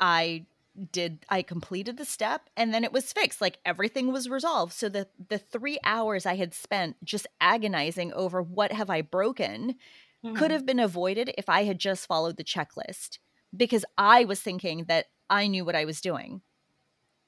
[0.00, 0.46] I
[0.90, 4.88] did I completed the step and then it was fixed like everything was resolved so
[4.88, 9.76] the the 3 hours I had spent just agonizing over what have I broken
[10.24, 10.34] mm-hmm.
[10.34, 13.18] could have been avoided if I had just followed the checklist
[13.54, 16.40] because I was thinking that I knew what I was doing.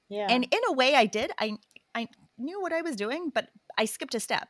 [0.08, 0.26] Yeah.
[0.28, 1.30] And in a way I did.
[1.38, 1.58] I
[1.94, 4.48] I knew what I was doing but I skipped a step.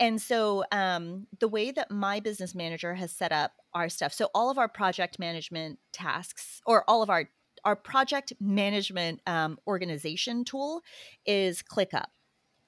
[0.00, 4.28] And so um, the way that my business manager has set up our stuff, so
[4.34, 7.28] all of our project management tasks or all of our
[7.64, 10.82] our project management um, organization tool
[11.26, 12.06] is ClickUp.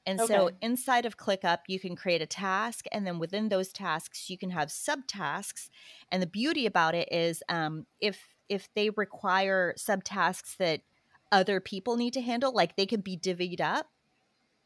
[0.07, 0.33] And okay.
[0.33, 4.39] so inside of ClickUp, you can create a task, and then within those tasks, you
[4.39, 5.69] can have subtasks.
[6.13, 10.83] And the beauty about it is, um, if if they require subtasks that
[11.33, 13.89] other people need to handle, like they can be divvied up,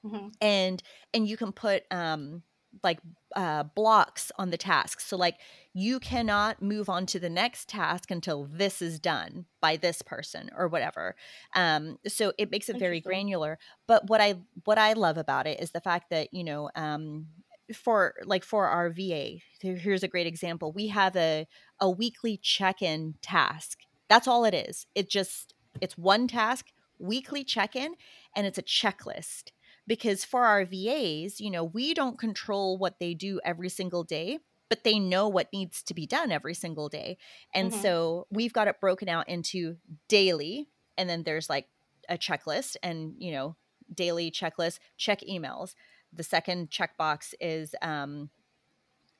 [0.04, 0.28] mm-hmm.
[0.42, 0.82] and
[1.14, 2.42] and you can put um,
[2.82, 3.00] like
[3.36, 5.06] uh, blocks on the tasks.
[5.06, 5.36] So like
[5.72, 10.50] you cannot move on to the next task until this is done by this person
[10.56, 11.14] or whatever.
[11.54, 13.58] Um, so it makes it very granular.
[13.86, 17.26] But what I what I love about it is the fact that you know um,
[17.74, 20.72] for like for our VA, here's a great example.
[20.72, 21.46] We have a
[21.80, 23.80] a weekly check-in task.
[24.08, 24.86] That's all it is.
[24.94, 26.66] It just it's one task,
[26.98, 27.94] weekly check-in,
[28.34, 29.50] and it's a checklist
[29.90, 34.38] because for our VAs, you know, we don't control what they do every single day,
[34.68, 37.18] but they know what needs to be done every single day.
[37.52, 37.82] And mm-hmm.
[37.82, 41.66] so we've got it broken out into daily, and then there's like
[42.08, 43.56] a checklist and, you know,
[43.92, 45.74] daily checklist, check emails.
[46.12, 48.30] The second checkbox is um,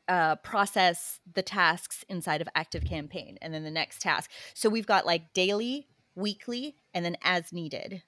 [0.07, 4.31] uh, process the tasks inside of Active Campaign, and then the next task.
[4.55, 8.05] So we've got like daily, weekly, and then as needed.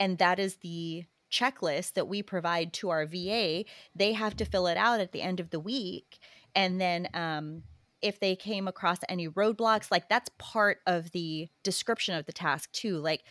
[0.00, 3.64] And that is the checklist that we provide to our VA,
[3.94, 6.18] they have to fill it out at the end of the week.
[6.54, 7.62] And then um,
[8.02, 12.70] if they came across any roadblocks, like that's part of the description of the task
[12.72, 12.98] too.
[12.98, 13.24] Like,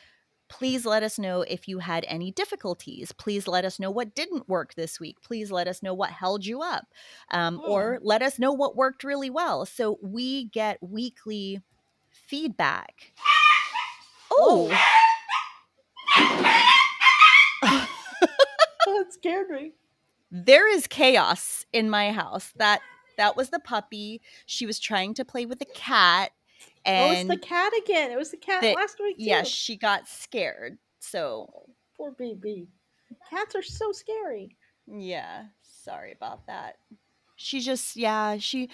[0.50, 3.12] please let us know if you had any difficulties.
[3.12, 5.18] Please let us know what didn't work this week.
[5.22, 6.88] Please let us know what held you up.
[7.32, 7.72] Um, oh.
[7.72, 9.66] Or let us know what worked really well.
[9.66, 11.62] So we get weekly
[12.10, 13.14] feedback.
[14.32, 14.72] Oh.
[19.08, 19.74] That scared me.
[20.32, 22.52] There is chaos in my house.
[22.58, 22.82] That
[23.18, 24.22] that was the puppy.
[24.46, 26.32] She was trying to play with the cat.
[26.86, 28.12] And oh, it's the cat again.
[28.12, 29.18] It was the cat the, last week.
[29.18, 29.24] Too.
[29.24, 30.78] Yes, she got scared.
[31.00, 32.68] So oh, poor baby.
[33.30, 34.56] Cats are so scary.
[34.86, 36.78] Yeah, sorry about that.
[37.36, 38.70] She just yeah, she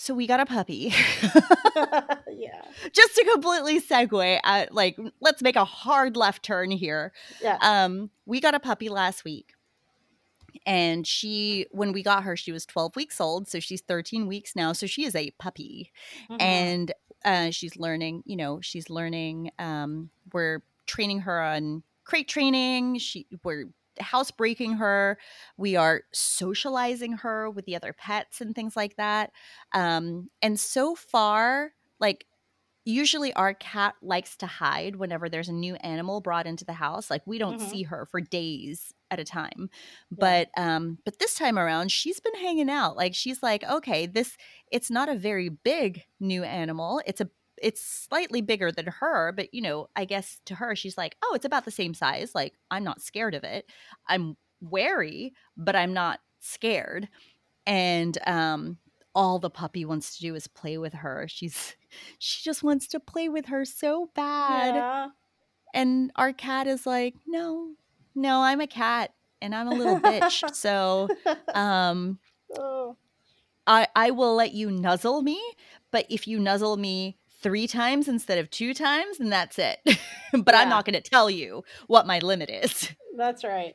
[0.00, 0.94] so we got a puppy.
[1.22, 2.62] yeah.
[2.92, 7.12] Just to completely segue, uh, like let's make a hard left turn here.
[7.42, 7.58] Yeah.
[7.60, 9.54] Um, we got a puppy last week,
[10.64, 14.54] and she, when we got her, she was 12 weeks old, so she's 13 weeks
[14.54, 14.72] now.
[14.72, 15.90] So she is a puppy,
[16.30, 16.40] mm-hmm.
[16.40, 16.92] and
[17.24, 18.22] uh, she's learning.
[18.24, 19.50] You know, she's learning.
[19.58, 22.98] Um, we're training her on crate training.
[22.98, 23.66] She we're
[24.00, 25.18] housebreaking her.
[25.56, 29.32] We are socializing her with the other pets and things like that.
[29.74, 32.26] Um, and so far, like
[32.84, 37.10] usually our cat likes to hide whenever there's a new animal brought into the house.
[37.10, 37.78] Like we don't Mhm.
[37.78, 39.68] see her for days at a time.
[40.16, 40.34] Yeah.
[40.38, 42.96] But um but this time around she's been hanging out.
[42.96, 44.36] Like she's like, "Okay, this
[44.72, 47.02] it's not a very big new animal.
[47.06, 47.30] It's a
[47.62, 51.32] it's slightly bigger than her, but you know, I guess to her she's like, "Oh,
[51.34, 52.34] it's about the same size.
[52.34, 53.66] Like I'm not scared of it.
[54.08, 57.08] I'm wary, but I'm not scared."
[57.66, 58.78] And um
[59.14, 61.26] all the puppy wants to do is play with her.
[61.28, 61.76] She's
[62.18, 64.74] she just wants to play with her so bad.
[64.74, 65.08] Yeah.
[65.74, 67.74] And our cat is like, "No.
[68.14, 71.08] No, I'm a cat and I'm a little bitch." So,
[71.54, 72.18] um
[72.56, 72.96] oh,
[73.66, 75.40] I I will let you nuzzle me,
[75.90, 79.78] but if you nuzzle me 3 times instead of 2 times, and that's it.
[80.32, 82.94] but I'm not going to tell you what my limit is.
[83.16, 83.74] that's right.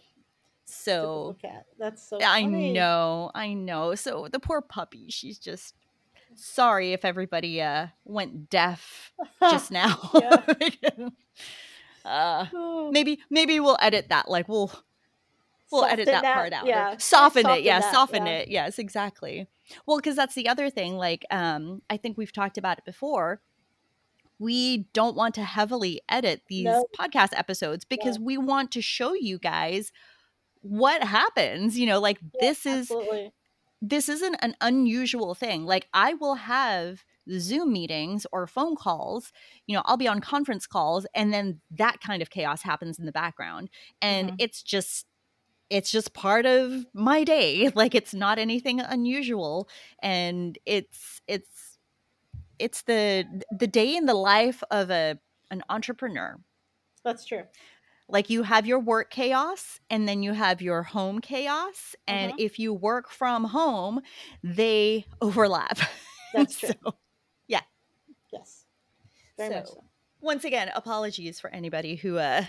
[0.65, 1.35] So,
[1.77, 2.17] That's so.
[2.17, 2.71] I funny.
[2.71, 3.95] know, I know.
[3.95, 5.75] So the poor puppy, she's just
[6.35, 9.99] sorry if everybody uh went deaf just now.
[12.03, 12.45] Uh
[12.91, 14.31] maybe maybe we'll edit that.
[14.31, 14.71] Like we'll
[15.73, 16.65] we'll edit soften that, part out.
[16.65, 16.97] Yeah.
[16.97, 17.63] Soften, it.
[17.63, 18.37] Yeah, that, soften yeah.
[18.39, 18.47] it.
[18.49, 19.47] Yes, exactly.
[19.85, 20.97] Well, because that's the other thing.
[20.97, 23.41] Like, um, I think we've talked about it before.
[24.43, 26.67] We don't want to heavily edit these
[26.99, 29.91] podcast episodes because we want to show you guys
[30.61, 31.79] what happens.
[31.79, 33.31] You know, like Yeah, this is Absolutely.
[33.81, 35.65] this isn't an unusual thing.
[35.65, 39.31] Like I will have Zoom meetings or phone calls,
[39.65, 43.05] you know, I'll be on conference calls and then that kind of chaos happens in
[43.05, 43.69] the background.
[44.01, 45.05] And it's just
[45.69, 47.71] it's just part of my day.
[47.75, 49.69] Like it's not anything unusual
[50.01, 51.62] and it's it's
[52.63, 55.19] it's the the day in the life of a
[55.51, 56.39] an entrepreneur.
[57.03, 57.43] That's true.
[58.09, 61.95] Like you have your work chaos and then you have your home chaos.
[62.07, 62.35] And Mhm.
[62.39, 64.01] if you work from home,
[64.43, 65.77] they overlap.
[66.33, 66.69] That's true.
[66.83, 66.95] So,
[68.31, 68.65] Yes.
[69.37, 69.83] Very much So- so.
[70.21, 72.45] once again, apologies for anybody who uh,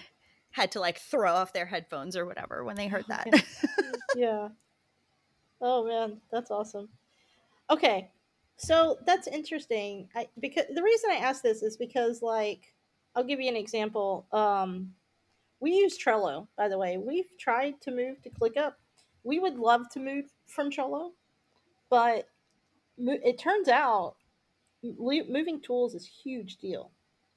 [0.50, 3.26] had to like throw off their headphones or whatever when they heard that.
[3.30, 3.40] Yeah.
[4.16, 4.48] yeah.
[5.60, 6.88] Oh man, that's awesome.
[7.68, 8.10] Okay,
[8.56, 10.08] so that's interesting.
[10.14, 12.72] I because the reason I ask this is because like
[13.14, 14.26] I'll give you an example.
[14.32, 14.92] Um,
[15.60, 16.98] we use Trello, by the way.
[16.98, 18.74] We've tried to move to ClickUp.
[19.22, 21.12] We would love to move from Trello,
[21.88, 22.28] but
[22.98, 24.16] it turns out
[24.82, 26.90] mo- moving tools is a huge deal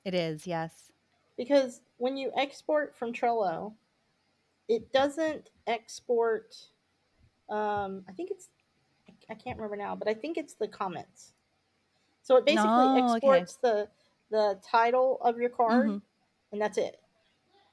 [0.08, 0.94] it is, yes.
[1.38, 3.74] because when you export from Trello,
[4.70, 6.56] it doesn't export.
[7.50, 8.48] Um, I think it's
[9.30, 11.34] I can't remember now, but I think it's the comments.
[12.24, 13.00] So it basically Oh, okay.
[13.00, 13.90] exports the
[14.30, 16.02] the title of your card, Mhm.
[16.52, 17.02] and that's it.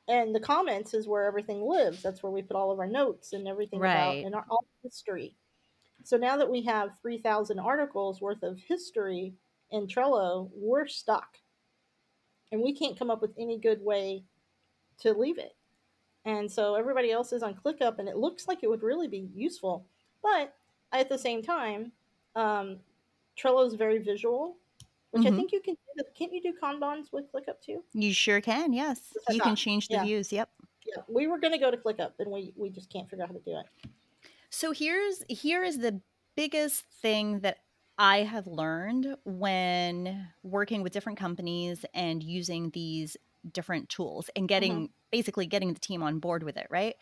[0.06, 2.00] And the comments is where everything lives.
[2.02, 4.20] That's where we put all of our notes and everything Right.
[4.20, 5.36] about and our all history.
[6.04, 9.36] So now that we have three thousand articles worth of history
[9.70, 11.40] in Trello, we're stuck,
[12.52, 14.24] and we can't come up with any good way
[14.98, 15.56] to leave it.
[16.24, 19.30] And so everybody else is on ClickUp, and it looks like it would really be
[19.34, 19.88] useful.
[20.22, 20.56] But
[21.00, 21.92] at the same time,
[22.36, 22.78] um,
[23.36, 24.56] Trello is very visual,
[25.10, 25.36] which I Mhm.
[25.36, 25.76] think you can.
[25.96, 26.04] do.
[26.14, 27.84] Can't you do Kanbans with ClickUp too?
[27.92, 29.16] You sure can, yes.
[29.28, 30.04] I You can change the Yeah.
[30.04, 30.50] views, yep.
[30.86, 33.30] Yeah, we were going to go to ClickUp, and we we just can't figure out
[33.30, 33.66] how to do it.
[34.50, 36.00] So here's here is the
[36.36, 37.58] biggest thing that
[37.96, 43.16] I have learned when working with different companies and using these
[43.52, 46.96] different tools and getting basically getting the team on board with it, right?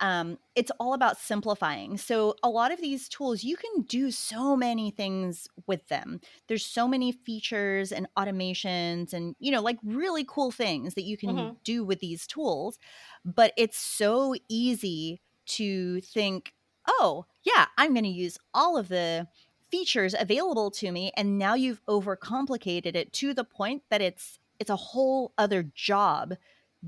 [0.00, 1.98] Um, it's all about simplifying.
[1.98, 6.20] So a lot of these tools, you can do so many things with them.
[6.46, 11.16] There's so many features and automations and you know like really cool things that you
[11.16, 11.58] can Mhm.
[11.64, 12.78] do with these tools,
[13.24, 16.52] but it's so easy to think
[17.00, 19.28] oh, yeah, I'm going to use all of the
[19.70, 24.70] features available to me and now you've overcomplicated it to the point that it's it's
[24.70, 26.34] a whole other job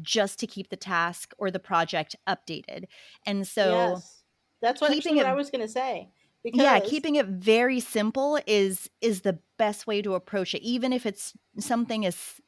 [0.02, 2.84] just to keep the task or the project updated.
[3.26, 4.22] And so yes,
[4.60, 6.10] that's what keeping actually what I was going to say.
[6.42, 10.92] Because yeah, keeping it very simple is is the best way to approach it even
[10.92, 12.40] if it's something as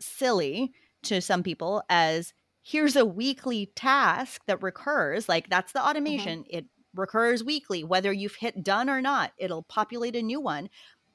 [0.00, 0.72] silly
[1.02, 5.88] to some people as here's a weekly task that recurs like that's the mm-hmm.
[5.88, 10.68] automation it recurs weekly whether you've hit done or not it'll populate a new one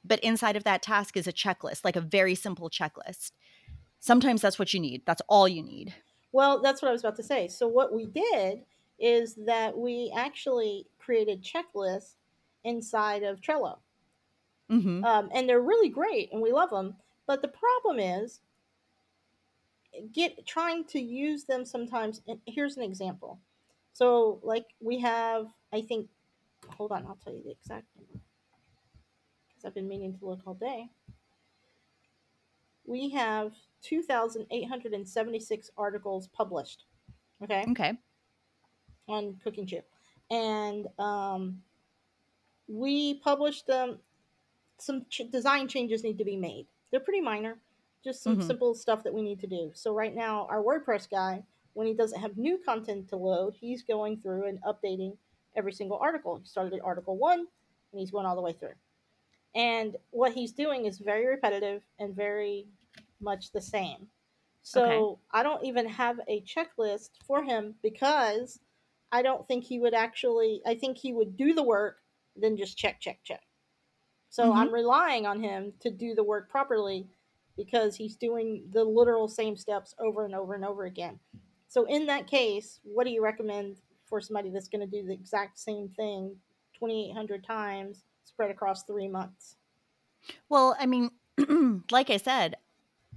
[0.05, 3.31] but inside of that task is a checklist like a very simple checklist
[3.99, 5.03] sometimes that's what you need.
[5.05, 5.93] That's all you need.
[6.31, 7.47] Well, that's what I was about to say.
[7.47, 8.63] So what we did
[8.99, 12.15] is that we actually created checklists
[12.63, 13.79] inside of Trello.
[14.69, 16.95] hmm um, and they're really great and we love them
[17.25, 18.41] but the problem is
[20.13, 23.39] get trying to use them sometimes and here's an example.
[23.93, 26.09] So like we have i think
[26.69, 28.19] hold on i'll tell you the exact number.
[29.47, 30.89] Because i've been meaning to look all day.
[32.85, 36.85] We have 2,876 articles published.
[37.43, 37.65] Okay.
[37.71, 37.93] Okay.
[39.07, 39.81] On Cooking Chew.
[40.29, 41.61] And um,
[42.67, 43.99] we published them.
[44.77, 46.67] Some ch- design changes need to be made.
[46.91, 47.57] They're pretty minor,
[48.03, 48.43] just some Mhm.
[48.47, 49.71] simple stuff that we need to do.
[49.73, 53.83] So, right now, our WordPress guy, when he doesn't have new content to load, he's
[53.83, 55.17] going through and updating
[55.55, 56.37] every single article.
[56.37, 58.75] He started at article one and he's going all the way through.
[59.55, 62.67] And what he's doing is very repetitive and very
[63.21, 64.09] much the same.
[64.61, 65.09] So Okay.
[65.31, 68.59] I don't even have a checklist for him because
[69.11, 72.03] I don't think he would actually, I think he would do the work,
[72.35, 73.43] then just check, check, check.
[74.29, 74.53] So Mhm.
[74.53, 77.09] I'm relying on him to do the work properly
[77.55, 81.19] because he's doing the literal same steps over and over and over again.
[81.67, 85.13] So in that case, what do you recommend for somebody that's going to do the
[85.13, 86.41] exact same thing
[86.73, 89.57] 2,800 times spread across three months?
[90.49, 91.11] Well, I mean,
[91.91, 92.55] like I said,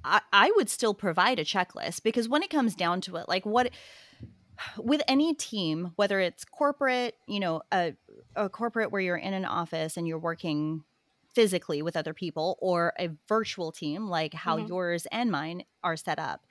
[0.04, 3.46] I, I would still provide a checklist because when it comes down to it, like
[3.46, 3.70] what
[4.78, 7.94] with any team, whether it's corporate, you know, a,
[8.36, 10.84] a corporate where you're in an office and you're working
[11.34, 14.66] physically with other people, or a virtual team like how Mhm.
[14.66, 16.46] yours and mine are set up,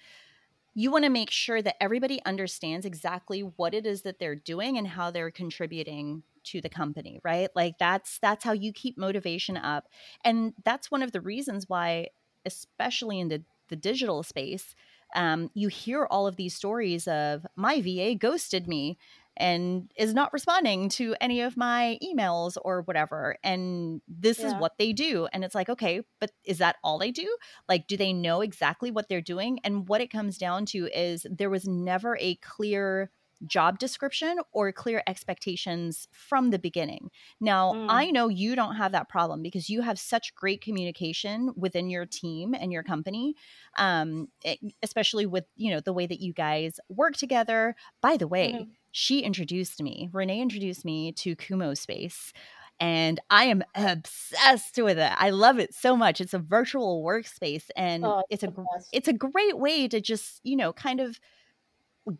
[0.74, 4.78] you want to make sure that everybody understands exactly what it is that they're doing
[4.78, 9.58] and how they're contributing to the company right like that's that's how you keep motivation
[9.58, 9.88] up
[10.24, 12.08] and that's one of the reasons why
[12.46, 14.76] especially in the, the digital space
[15.16, 18.98] um, you hear all of these stories of my va ghosted me
[19.38, 24.74] and is not responding to any of my emails or whatever and this is what
[24.78, 27.38] they do and it's like okay but is that all they do?
[27.70, 29.60] Like do they know exactly what they're doing?
[29.64, 33.10] And what it comes down to is there was never a clear
[33.48, 37.88] job description or clear expectations from the beginning now Mm.
[37.88, 42.06] i know you don't have that problem because you have such great communication within your
[42.06, 43.36] team and your company
[43.78, 48.28] um e- especially with you know the way that you guys work together by the
[48.28, 48.76] way Mhm.
[48.92, 52.32] she introduced me renee introduced me to Kumospace
[52.80, 55.12] and I am obsessed with it.
[55.16, 56.20] I love it so much.
[56.20, 58.92] It's a virtual workspace and Oh, it's a best.
[58.92, 61.20] it's a great way to just, you know, kind of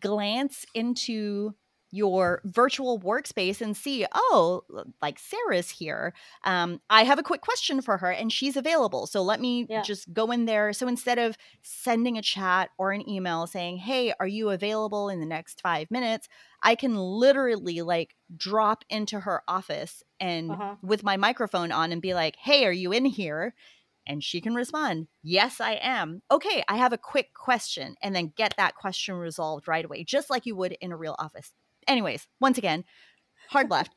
[0.00, 1.54] glance into
[1.94, 4.62] your virtual workspace and see, oh,
[5.02, 6.14] like Sarah's here.
[6.44, 9.06] Um, I have a quick question for her and she's available.
[9.06, 9.82] So let me Yeah.
[9.82, 10.72] just go in there.
[10.72, 15.20] So instead of sending a chat or an email saying, hey, are you available in
[15.20, 16.28] the next five minutes?
[16.62, 20.76] I can literally like drop into her office and Uh-huh.
[20.80, 23.54] with my microphone on and be like, hey, are you in here?
[24.06, 26.22] And she can respond, Yes, I am.
[26.30, 30.30] Okay, I have a quick question, and then get that question resolved right away, just
[30.30, 31.52] like you would in a real office.
[31.86, 32.84] Anyways, once again,
[33.48, 33.92] hard left.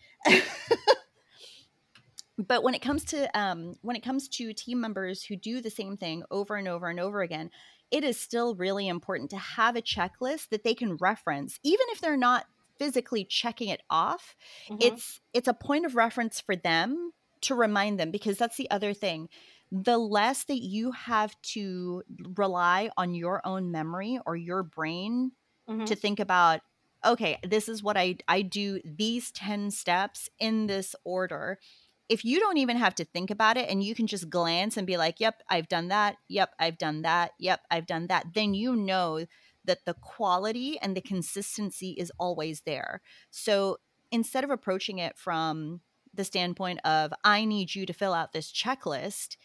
[2.38, 5.70] but when it comes to um, when it comes to team members who do the
[5.70, 7.50] same thing over and over and over again,
[7.92, 12.02] it is still really important to have a checklist that they can reference, even if
[12.02, 12.46] they're not
[12.78, 14.36] physically checking it off
[14.70, 14.78] Mhm.
[14.82, 18.94] it's it's a point of reference for them to remind them because that's the other
[18.94, 19.30] thing
[19.72, 22.04] the less that you have to
[22.36, 25.32] rely on your own memory or your brain
[25.68, 25.86] Mhm.
[25.86, 26.62] to think about
[27.06, 31.60] okay this is what i i do these 10 steps in this order
[32.08, 34.86] if you don't even have to think about it and you can just glance and
[34.88, 36.18] be like yep i've done that.
[36.30, 37.32] Yep i've done that.
[37.40, 39.26] Yep i've done that then you know
[39.64, 43.02] that the quality and the consistency is always there.
[43.32, 43.78] So
[44.12, 45.82] instead of approaching it from
[46.14, 49.36] the standpoint of i need you to fill out this checklist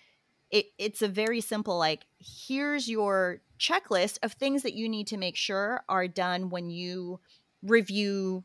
[0.51, 5.17] it, it's a very simple like here's your checklist of things that you need to
[5.17, 7.21] make sure are done when you
[7.63, 8.45] review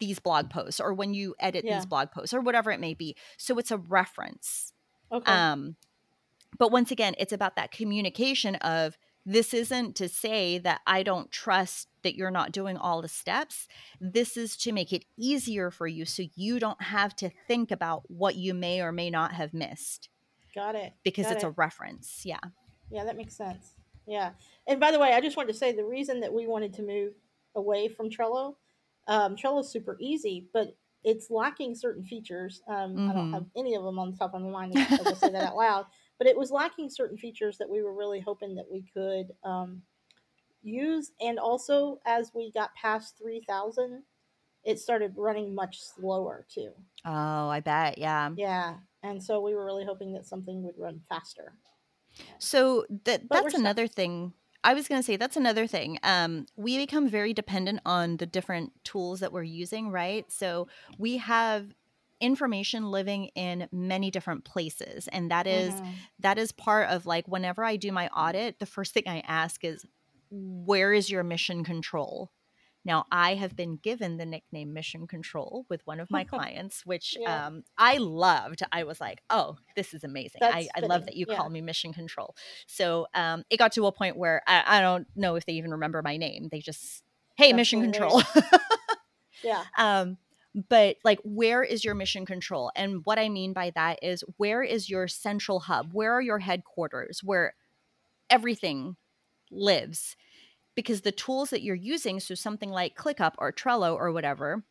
[0.00, 1.76] these blog posts or when you edit Yeah.
[1.76, 4.72] these blog posts or whatever it may be so it's a reference
[5.12, 5.30] Okay.
[5.32, 5.76] um
[6.58, 8.96] but once again it's about that communication of
[9.26, 13.68] this isn't to say that i don't trust that you're not doing all the steps
[14.00, 18.02] this is to make it easier for you so you don't have to think about
[18.10, 20.08] what you may or may not have missed
[20.54, 20.92] Got it.
[21.04, 21.48] because Got it's it.
[21.48, 22.38] a reference yeah
[22.90, 23.74] Yeah, that makes sense.
[24.06, 24.32] Yeah.
[24.68, 26.82] And by the way, I just wanted to say the reason that we wanted to
[26.82, 27.14] move
[27.56, 28.56] away from Trello,
[29.08, 32.62] um, is super easy, but it's lacking certain features.
[32.68, 33.34] Um, I don't Mhm.
[33.34, 35.86] have any of them on the top of my mind I say that out loud,
[36.18, 39.82] but it was lacking certain features that we were really hoping that we could um,
[40.62, 41.12] use.
[41.20, 44.02] And also, as we got past 3,000,
[44.64, 46.72] it started running much slower too.
[47.04, 48.76] oh i bet yeah Yeah.
[49.04, 51.54] And so we were really hoping that something would run faster.
[52.38, 53.60] So that But that's stuck.
[53.60, 54.34] another thing.
[54.62, 55.98] I was going to say that's another thing.
[56.02, 60.30] Um, we become very dependent on the different tools that we're using, right?
[60.32, 61.74] So we have
[62.20, 66.08] information living in many different places and that is Mhm.
[66.20, 69.64] that is part of like whenever I do my audit, the first thing I ask
[69.64, 69.84] is
[70.30, 72.30] where is your mission control?
[72.84, 77.16] Now, I have been given the nickname Mission Control with one of my clients, which
[77.18, 77.46] Yeah.
[77.46, 78.62] um, I loved.
[78.72, 80.42] I was like, oh, this is amazing.
[80.42, 81.36] I, I love that you yeah.
[81.36, 82.34] call me Mission Control.
[82.66, 85.70] So um, it got to a point where I, I don't know if they even
[85.72, 86.48] remember my name.
[86.50, 87.02] They just,
[87.36, 87.82] hey, That's Mission.
[87.82, 88.22] Control.
[89.42, 89.64] Yeah.
[89.78, 90.16] um
[90.68, 94.62] but like where is your mission control and what i mean by that is where
[94.62, 97.54] is your central hub where are your headquarters where
[98.30, 98.96] everything
[99.50, 100.16] lives
[100.74, 104.64] because the tools that you're using so something like clickup or trello or whatever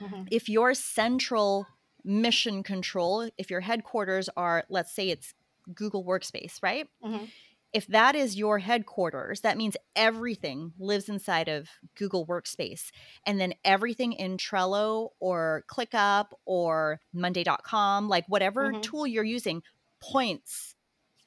[0.00, 0.30] Mhm.
[0.30, 1.66] if your central
[2.04, 5.34] mission control if your headquarters are let's say it's
[5.74, 7.32] google workspace right Mhm.
[7.72, 12.90] if that is your headquarters, that means everything lives inside of Google Workspace.
[13.26, 18.82] And then everything in Trello or ClickUp or Monday.com, like whatever Mhm.
[18.82, 19.62] tool you're using,
[20.00, 20.74] points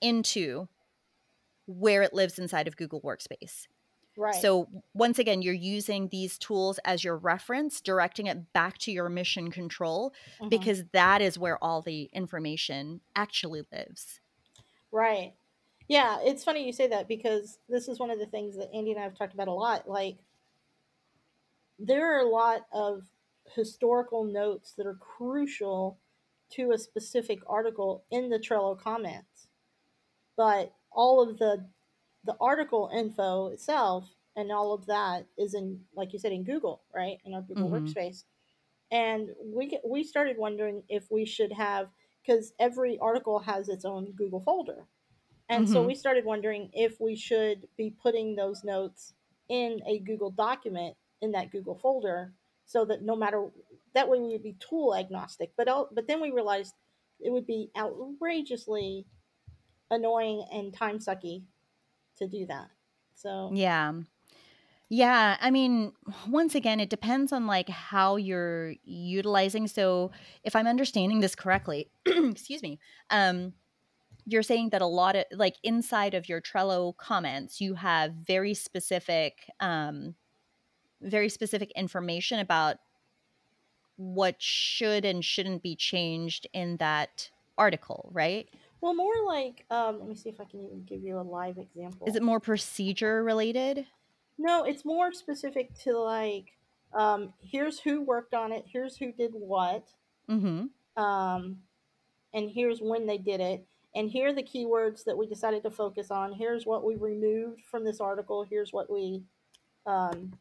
[0.02, 0.68] into
[1.68, 3.68] where it lives inside of Google Workspace.
[4.16, 4.36] Right.
[4.42, 9.08] So, once again, you're using these tools as your reference, directing it back to your
[9.10, 10.50] mission control, Mhm.
[10.50, 14.20] because that is where all the information actually lives.
[14.92, 15.36] Right.
[15.88, 18.92] Yeah, it's funny you say that because this is one of the things that Andy
[18.92, 19.88] and I have talked about a lot.
[19.88, 20.18] Like,
[21.78, 23.08] there are a lot of
[23.54, 26.00] historical notes that are crucial
[26.52, 29.48] to a specific article in the Trello comments,
[30.38, 31.70] but all of the
[32.26, 36.84] the article info itself and all of that is in, like you said, in Google,
[36.94, 37.94] right, in our Google Mhm.
[37.98, 38.26] Workspace.
[38.92, 41.90] And we we started wondering if we should have
[42.22, 44.88] because every article has its own Google folder.
[45.50, 45.88] And so Mhm.
[45.88, 49.14] we started wondering if we should be putting those notes
[49.50, 52.34] in a Google document in that Google folder
[52.66, 53.52] so that no matter
[53.94, 55.54] that way we would be tool agnostic.
[55.58, 56.76] But but then we realized
[57.20, 59.08] it would be outrageously
[59.92, 61.44] annoying and time sucky
[62.18, 62.70] to do that.
[63.16, 63.94] So Yeah.
[64.88, 65.94] Yeah, I mean,
[66.28, 69.68] once again, it depends on like how you're utilizing.
[69.68, 70.12] So,
[70.44, 73.54] if I'm understanding this correctly, excuse me, um,
[74.26, 78.54] you're saying that a lot of like inside of your Trello comments, you have very
[78.54, 80.16] specific, um,
[81.02, 82.78] very specific information about
[83.98, 88.50] what should and shouldn't be changed in that article, right?
[88.86, 91.58] Well, more like um, let me see if I can even give you a live
[91.58, 92.08] example.
[92.08, 93.88] Is it more procedure related?
[94.38, 96.54] No, it's more specific to like
[96.94, 99.88] um, here's who worked on it, here's who did what,
[100.30, 101.04] Mm-hmm.
[101.04, 101.58] um,
[102.36, 103.66] and here's when they did it,
[103.96, 106.32] and here are the keywords that we decided to focus on.
[106.32, 108.46] Here's what we removed from this article.
[108.48, 109.24] Here's what we.
[109.88, 110.32] Um,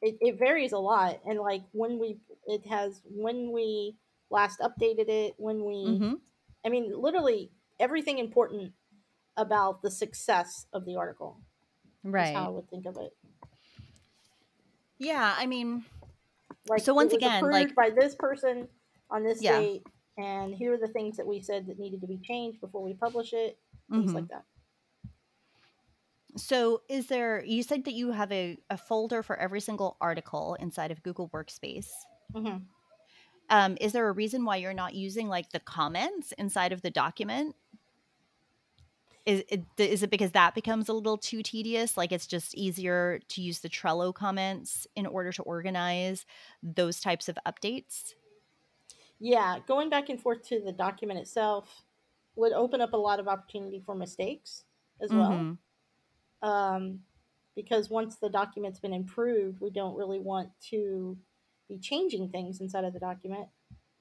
[0.00, 3.96] it, it varies a lot, and like when we it has when we
[4.32, 5.86] last updated it, when we.
[5.86, 6.14] Mm-hmm.
[6.64, 8.72] I mean, literally everything important
[9.36, 11.40] about the success of the article
[12.04, 12.34] Right.
[12.34, 13.12] how I would think of it.
[14.98, 15.84] Yeah, I mean,
[16.68, 18.68] like So once again, like- by this person
[19.10, 19.58] on this Yeah.
[19.60, 19.82] date
[20.18, 22.94] and here are the things that we said that needed to be changed before we
[22.94, 23.58] publish it
[23.90, 24.14] things mhm.
[24.14, 24.44] like that
[26.36, 30.54] So, is there, you said that you have a, a folder for every single article
[30.60, 31.88] inside of Google Workspace.
[32.34, 32.58] hmm
[33.52, 36.90] Um, is there a reason why you're not using like the comments inside of the
[36.90, 37.54] document?
[39.24, 41.96] Is it, is it because that becomes a little too tedious?
[41.96, 46.26] Like it's just easier to use the Trello comments in order to organize
[46.62, 48.14] those types of updates?
[49.18, 51.84] yeah going back and forth to the document itself
[52.34, 54.64] would open up a lot of opportunity for mistakes
[55.00, 55.58] as well Mhm.
[56.42, 57.00] um,
[57.54, 61.18] because once the document's been improved we don't really want to
[61.72, 63.46] be changing things inside of the document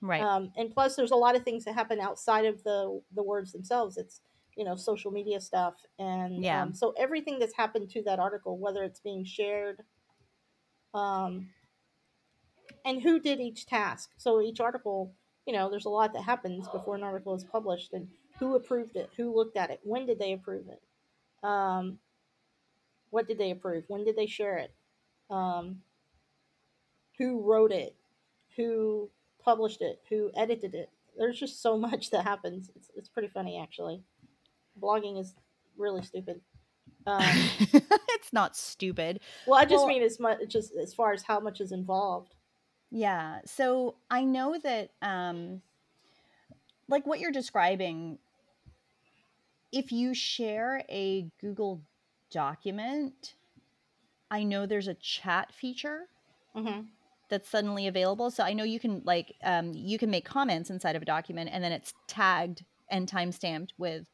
[0.01, 0.21] Right.
[0.21, 3.51] um, and plus there's a lot of things that happen outside of the the words
[3.51, 4.21] themselves it's
[4.57, 6.63] you know social media stuff and Yeah.
[6.63, 9.83] um, so everything that's happened to that article whether it's being shared
[10.93, 11.49] um,
[12.83, 15.13] and who did each task so each article
[15.45, 18.07] you know there's a lot that happens before an article is published and
[18.39, 20.81] who approved it who looked at it when did they approve it
[21.47, 21.99] um,
[23.11, 24.73] what did they approve when did they share it
[25.29, 25.81] um,
[27.21, 27.95] who wrote it
[28.55, 29.07] who
[29.43, 30.89] published it who edited it.
[31.15, 32.71] There's just so much that happens.
[32.75, 34.01] It's, it's pretty funny actually.
[34.81, 35.35] Blogging is
[35.77, 36.41] really stupid.
[37.05, 39.19] Um, it's not stupid.
[39.45, 42.33] well i just Well- mean as much just as far as how much is involved.
[42.89, 43.39] Yeah.
[43.45, 45.61] So I know that um
[46.87, 48.17] like what you're describing
[49.71, 51.81] if you share a Google
[52.31, 53.35] document,
[54.31, 56.07] I know there's a chat feature.
[56.55, 56.81] Hmm
[57.31, 58.29] that's suddenly available.
[58.29, 61.49] So I know you can like um, you can make comments inside of a document,
[61.51, 64.07] and then it's tagged and time stamped with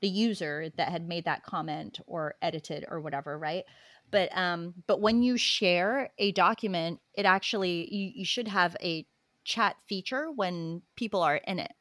[0.00, 3.64] the user that had made that comment or edited or whatever, right?
[4.10, 9.04] But um, but when you share a document, it actually you, you should have a
[9.44, 11.72] chat feature when people are in it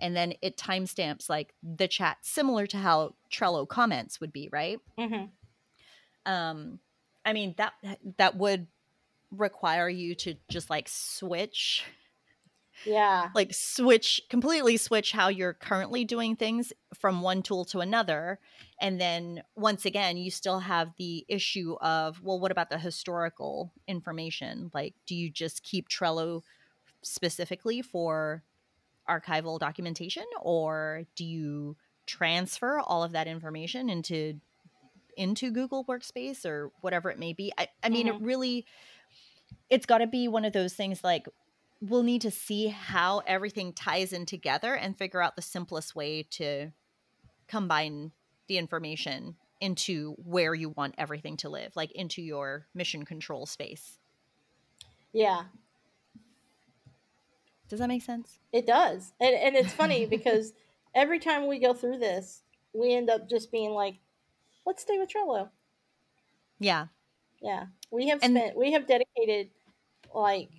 [0.00, 4.78] and then it timestamps like the chat similar to how trello comments would be right
[4.96, 5.24] hmm
[6.26, 6.78] um
[7.24, 7.72] i mean that
[8.18, 8.68] that would
[9.30, 11.84] require you to just like switch
[12.84, 13.28] Yeah.
[13.34, 18.38] like switch completely switch how you're currently doing things from one tool to another
[18.80, 23.72] and then once again you still have the issue of well what about the historical
[23.86, 24.70] information?
[24.72, 26.42] Like do you just keep trello
[27.02, 28.42] specifically for
[29.08, 31.76] archival documentation or do you
[32.06, 34.40] transfer all of that information into
[35.16, 37.52] into google workspace or whatever it may be?
[37.58, 38.24] I, I mean it mm-hmm.
[38.24, 38.66] really
[39.70, 41.26] it's got to be one of those things like
[41.80, 46.22] we'll need to see how everything ties in together and figure out the simplest way
[46.24, 46.70] to
[47.46, 48.10] combine
[48.48, 53.98] the information into where you want everything to live like into your mission control space
[55.12, 55.44] Yeah.
[57.68, 59.12] does that make sense It does.
[59.20, 60.52] And and it's funny because
[60.94, 62.42] every time we go through this,
[62.72, 63.96] we end up just being like,
[64.66, 65.50] let's stay with Trello.
[66.58, 66.86] yeah
[67.40, 67.66] Yeah.
[67.90, 69.50] We have And- spent we have dedicated
[70.14, 70.50] like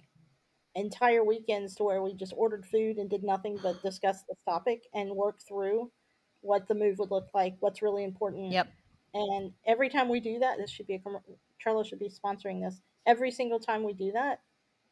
[0.76, 4.84] entire weekends to where we just ordered food and did nothing but discuss this topic
[4.94, 5.92] and work through
[6.42, 8.52] what the move would look like, what's really important.
[8.52, 8.68] yep
[9.14, 11.00] And every time we do that, this should be a
[11.66, 12.80] Trello should be sponsoring this.
[13.06, 14.40] Every single time we do that,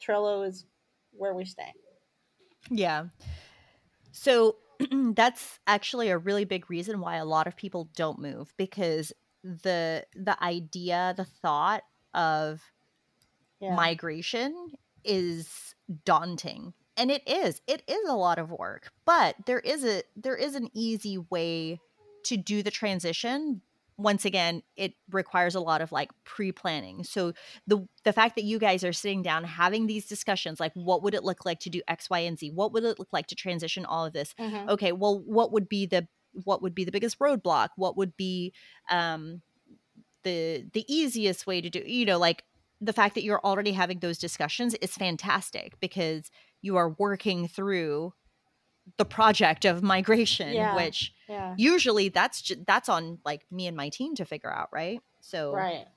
[0.06, 0.66] Trello is
[1.12, 1.72] where we stay.
[2.70, 3.06] Yeah.
[4.12, 4.58] So
[4.92, 10.06] that's actually a really big reason why a lot of people don't move because the
[10.16, 11.84] the idea, the thought
[12.14, 12.62] of
[13.60, 13.76] Yeah.
[13.76, 16.74] migration is daunting.
[16.96, 17.62] And it is.
[17.68, 21.80] It is a lot of work, but there is a there is an easy way
[22.24, 23.62] to do the transition.
[24.00, 27.04] Once again, it requires a lot of like pre-planning.
[27.04, 27.34] So
[27.68, 31.14] the the fact that you guys are sitting down having these discussions like what would
[31.14, 32.52] it look like to do X, Y, and Z?
[32.52, 34.34] What would it look like to transition all of this?
[34.40, 34.70] Mhm.
[34.70, 36.08] okay well what would be the
[36.44, 38.54] what would be the biggest roadblock what would be
[38.90, 39.42] um
[40.24, 42.44] the the easiest way to do you know like
[42.80, 46.30] the fact that you're already having those discussions is fantastic because
[46.62, 48.14] you are working through
[48.98, 50.76] the project of migration Yeah.
[50.76, 51.56] which Yeah.
[51.58, 55.52] usually that's ju- that's on like me and my team to figure out right so
[55.54, 55.88] Right.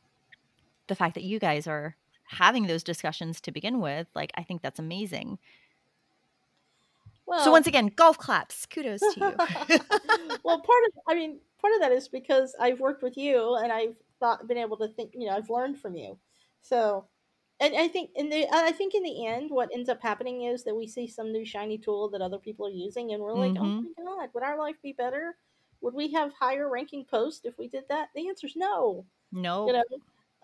[0.88, 4.62] the fact that you guys are having those discussions to begin with like i think
[4.62, 5.38] that's amazing
[7.26, 9.78] Well, so once again golf claps kudos to you
[10.44, 13.70] well, part of I mean, part of that is because I've worked with you and
[13.72, 16.18] I've thought been able to think, you know, I've learned from you.
[16.62, 17.08] So,
[17.60, 20.64] and I think in the I think in the end, what ends up happening is
[20.64, 23.54] that we see some new shiny tool that other people are using, and we're like,
[23.58, 23.82] oh Mhm.
[23.82, 25.36] my god, would our life be better?
[25.80, 28.10] Would we have higher ranking posts if we did that?
[28.14, 29.06] The answer is no.
[29.32, 29.84] no You know,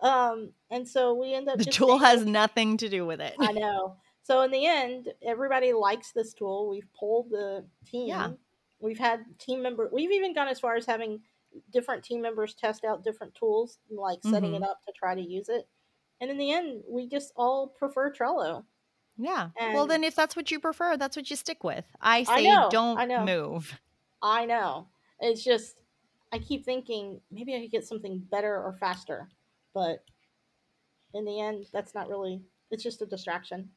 [0.01, 3.39] um, and so we end up the tool has nothing to do with it.
[3.39, 3.97] I know.
[4.23, 6.69] So in the end, everybody likes this tool.
[6.69, 8.17] We've pulled the team.
[8.17, 8.33] Yeah.
[8.79, 9.89] We've had team member.
[9.91, 11.23] We've even gone as far as having
[11.71, 14.63] different team members test out different tools, like setting it Mhm.
[14.63, 15.67] up to try to use it.
[16.19, 18.63] And in the end, we just all prefer Trello.
[19.17, 19.49] Yeah.
[19.59, 21.85] well, then if that's what you prefer, that's what you stick with.
[21.99, 23.25] I I say know, don't I know.
[23.25, 23.79] move.
[24.21, 24.87] I know.
[25.19, 25.81] It's just
[26.31, 29.29] I keep thinking maybe I could get something better or faster,
[29.73, 30.03] but
[31.13, 32.41] in the end, that's not really.
[32.69, 33.69] It's just a distraction.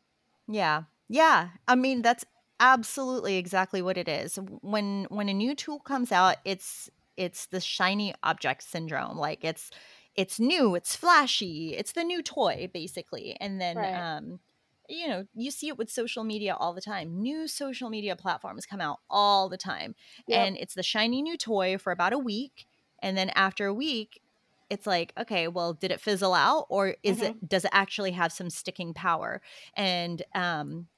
[0.49, 0.82] Yeah.
[1.09, 1.51] Yeah.
[1.68, 2.24] I mean, that's
[2.59, 4.38] absolutely exactly what it is.
[4.61, 9.16] When when a new tool comes out, it's it's the shiny object syndrome.
[9.16, 9.70] Like it's
[10.17, 13.37] it's new, it's flashy, it's the new toy basically.
[13.41, 13.95] And then Right.
[13.95, 14.41] um
[14.89, 17.21] you know, you see it with social media all the time.
[17.23, 19.95] New social media platforms come out all the time.
[20.27, 20.51] Yep.
[20.51, 22.67] And it's the shiny new toy for about a week.
[23.01, 24.21] And then after a week,
[24.69, 28.33] it's like, okay, well, did it fizzle out or is it does it actually have
[28.33, 29.41] some sticking power?
[29.75, 30.89] And um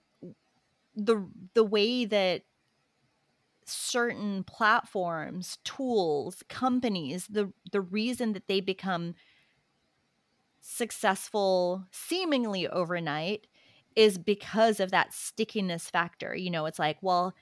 [0.94, 2.42] the the way that
[3.66, 9.14] certain platforms, tools, companies, the the reason that they become
[10.60, 13.46] successful seemingly overnight
[13.96, 16.34] is because of that stickiness factor.
[16.34, 17.34] You know, it's like, well,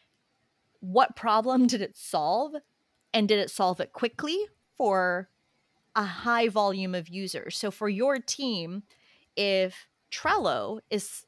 [0.81, 2.55] what problem did it solve?
[3.12, 4.39] And did it solve it quickly
[4.77, 5.29] for
[5.97, 7.57] a high volume of users?
[7.57, 8.85] So for your team,
[9.37, 11.27] if Trello is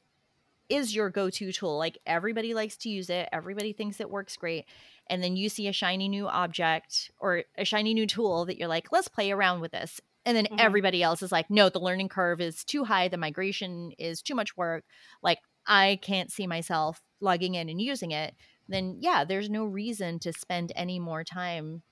[0.73, 4.65] is your go-to tool, like everybody likes to use it, everybody thinks it works great,
[5.09, 8.69] and then you see a shiny new object or a shiny new tool that you're
[8.69, 10.01] like, let's play around with this.
[10.25, 10.61] And then Mhm.
[10.61, 13.09] everybody else is like, no, the learning curve is too high.
[13.09, 14.85] The migration is too much work.
[15.23, 18.35] Like, I can't see myself logging in and using it.
[18.69, 21.83] Then, yeah, there's no reason to spend any more time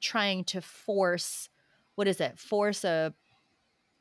[0.00, 1.48] trying to force
[1.96, 2.38] what is it?
[2.38, 3.12] Force a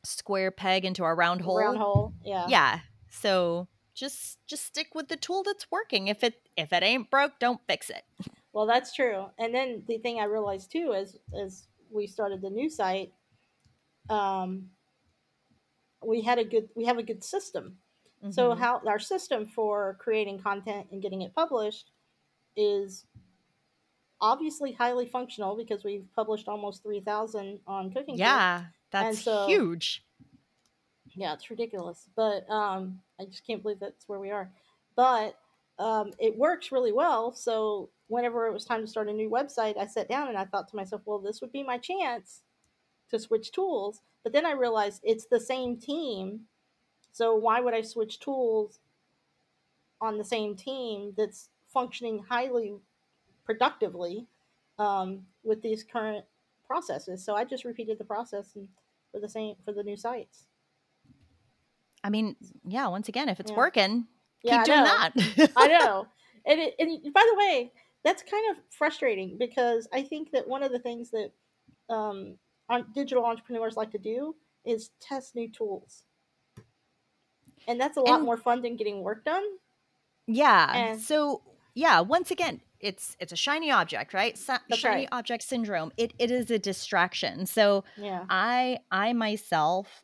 [0.06, 1.58] square peg into a round hole.
[1.60, 2.14] Round hole.
[2.24, 2.46] Yeah.
[2.48, 2.80] Yeah.
[3.10, 3.68] So
[4.00, 6.08] just just stick with the tool that's working.
[6.08, 8.04] If it if it ain't broke, don't fix it.
[8.52, 9.28] Well, that's true.
[9.38, 13.14] And then the thing I realized too, as as we started the new site,
[14.10, 14.72] um,
[16.04, 17.78] we had a good we have a good system.
[18.32, 18.58] So Mhm.
[18.58, 21.92] how our system for creating content and getting it published
[22.56, 23.06] is
[24.20, 28.18] obviously highly functional because we've published almost three thousand on Cooking.
[28.18, 30.04] Yeah, that's so- huge.
[31.14, 32.10] yeah, it's ridiculous.
[32.16, 34.50] But um, I just can't believe that's where we are.
[34.96, 35.38] But
[35.78, 37.34] um, it works really well.
[37.34, 40.46] So whenever it was time to start a new website, I sat down and I
[40.46, 42.42] thought to myself, well, this would be my chance
[43.10, 44.02] to switch tools.
[44.24, 46.42] But then I realized it's the same team.
[47.12, 48.80] So why would I switch tools
[50.02, 52.76] on the same team that's functioning highly
[53.46, 54.28] productively
[54.78, 56.26] um, with these current
[56.68, 57.24] processes?
[57.24, 58.68] So I just repeated the process and
[59.12, 60.46] for the same for the new sites.
[62.04, 62.36] I mean,
[62.66, 63.58] yeah, once again, if it's Yeah.
[63.58, 64.08] working,
[64.44, 65.46] Yeah, keep I doing know.
[65.46, 65.52] that.
[65.58, 66.08] I know.
[66.46, 67.72] And, it, and by the way,
[68.04, 71.32] that's kind of frustrating because I think that one of the things that
[71.94, 72.38] um,
[72.96, 74.36] digital entrepreneurs like to do
[74.66, 76.06] is test new tools.
[77.68, 79.44] And that's a lot And- more fun than getting work done.
[80.28, 80.72] Yeah.
[80.76, 81.42] And- so
[81.76, 84.38] yeah, once again, it's it's a shiny object, right?
[84.38, 85.10] Sa- shiny right.
[85.12, 85.92] object syndrome.
[85.98, 87.46] It it is a distraction.
[87.46, 88.26] So Yeah.
[88.30, 90.04] I I myself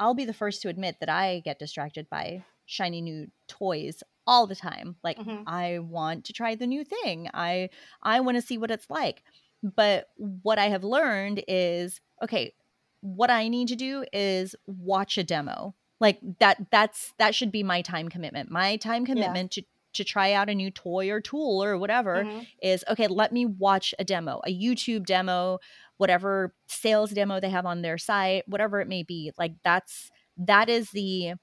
[0.00, 4.48] I'll be the first to admit that I get distracted by shiny new toys all
[4.48, 4.96] the time.
[5.04, 5.46] Like Mhm.
[5.46, 7.30] I want to try the new thing.
[7.34, 7.70] I
[8.02, 9.24] I want to see what it's like.
[9.62, 12.54] But what I have learned is okay,
[13.02, 15.74] what I need to do is watch a demo.
[16.00, 18.50] Like that that's that should be my time commitment.
[18.50, 19.62] My time commitment to
[19.94, 22.50] to try out a new toy or tool or whatever Mhm.
[22.62, 25.58] is okay, let me watch a demo, a YouTube demo,
[26.00, 29.32] whatever sales demo they have on their site, whatever it may be.
[29.38, 31.34] Like that's that is the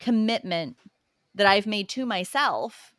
[0.00, 0.78] commitment
[1.34, 2.94] that I've made to myself.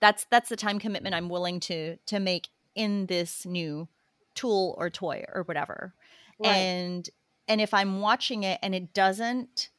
[0.00, 3.88] That's that's the time commitment I'm willing to to make in this new
[4.34, 5.94] tool or toy or whatever.
[6.38, 6.68] Right.
[6.68, 7.08] And
[7.48, 9.70] and if I'm watching it and it doesn't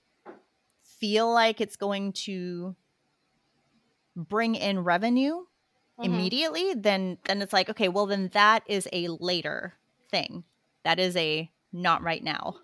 [0.83, 2.75] feel like it's going to
[4.15, 5.45] bring in revenue
[5.99, 6.05] Mhm.
[6.05, 9.73] immediately, then then it's like, okay, well then that is a later
[10.13, 10.43] thing.
[10.83, 12.55] That is a not right now.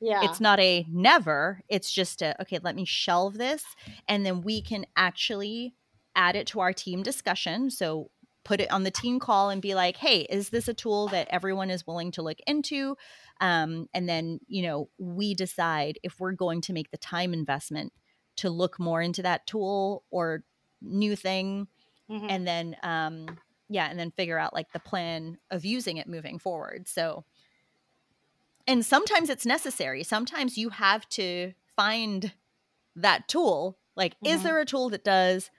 [0.00, 0.22] Yeah.
[0.24, 1.62] It's not a never.
[1.68, 3.64] It's just a okay, let me shelve this
[4.08, 5.74] and then we can actually
[6.14, 7.70] add it to our team discussion.
[7.70, 8.10] So
[8.44, 11.28] put it on the team call and be like, hey, is this a tool that
[11.30, 12.96] everyone is willing to look into?
[13.40, 17.92] Um, and then, you know, we decide if we're going to make the time investment
[18.36, 20.44] to look more into that tool or
[20.80, 21.68] new thing
[22.08, 22.30] Mhm.
[22.30, 23.26] and then um
[23.68, 27.24] yeah and then figure out like the plan of using it moving forward so
[28.66, 32.32] and sometimes it's necessary sometimes you have to find
[32.94, 34.42] that tool like is Mhm.
[34.44, 35.50] there a tool that does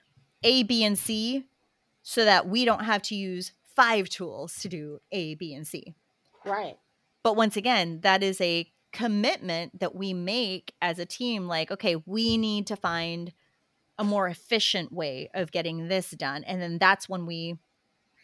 [0.43, 1.45] a b and c
[2.03, 5.93] so that we don't have to use five tools to do a b and c
[6.45, 6.77] right.
[7.23, 11.95] but once again that is a commitment that we make as a team like okay
[12.05, 13.33] we need to find
[13.99, 17.57] a more efficient way of getting this done and then that's when we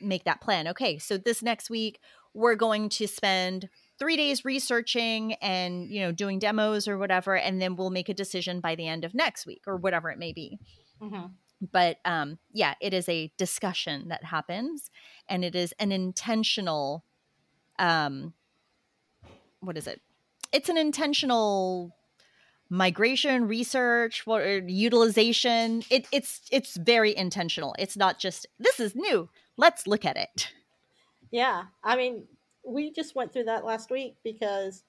[0.04, 2.00] make that plan okay so this next week
[2.34, 7.62] we're going to spend three days researching and you know doing demos or whatever and
[7.62, 10.34] then we'll make a decision by the end of next week or whatever it may
[10.34, 10.60] be.
[11.02, 11.32] Mhm.
[11.72, 14.90] but um yeah it is a discussion that happens
[15.30, 17.04] and it is an intentional
[17.80, 18.34] um
[19.62, 20.02] what is it?
[20.52, 21.96] It's an intentional
[22.70, 25.84] migration research what or utilization.
[25.90, 27.76] It, it's it's very intentional.
[27.80, 30.52] It's not just this is new let's look at it
[31.34, 32.28] Yeah, I mean,
[32.64, 34.84] we just went through that last week because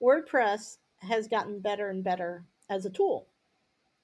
[0.00, 3.26] WordPress has gotten better and better as a tool,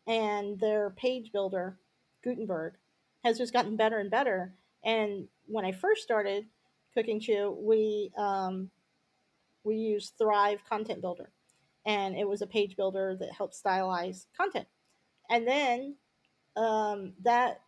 [0.09, 1.79] and their page builder,
[2.25, 2.75] Gutenberg,
[3.23, 4.53] has just gotten better and better.
[4.85, 6.47] And when I first started
[6.95, 8.71] Cooking Chew, we um,
[9.63, 11.31] we used Thrive Content Builder,
[11.87, 14.67] and it was a page builder that helped stylize content.
[15.31, 15.95] And then
[16.57, 17.61] um, that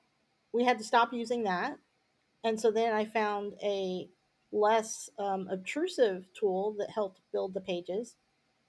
[0.53, 1.79] we had to stop using that
[2.47, 4.09] and so then I found a
[4.53, 8.15] less um, obtrusive tool that helped build the pages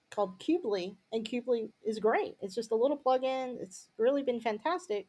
[0.09, 2.35] called Qubely, and Qubely is great.
[2.41, 3.61] It's just a little plugin.
[3.61, 5.07] It's really been fantastic.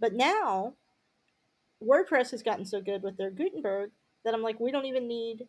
[0.00, 0.74] But now
[1.84, 3.90] WordPress has gotten so good with their Gutenberg
[4.24, 5.46] that I'm like, we don't even need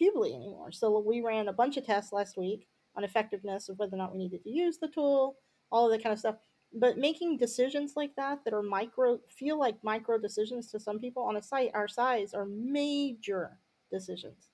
[0.00, 0.70] Qubely anymore.
[0.70, 4.12] So we ran a bunch of tests last week on effectiveness of whether or not
[4.12, 5.36] we needed to use the tool,
[5.72, 6.36] all of that kind of stuff.
[6.72, 11.24] But making decisions like that that are micro feel like micro decisions to some people
[11.24, 13.58] on a site our size are major
[13.90, 14.50] decisions.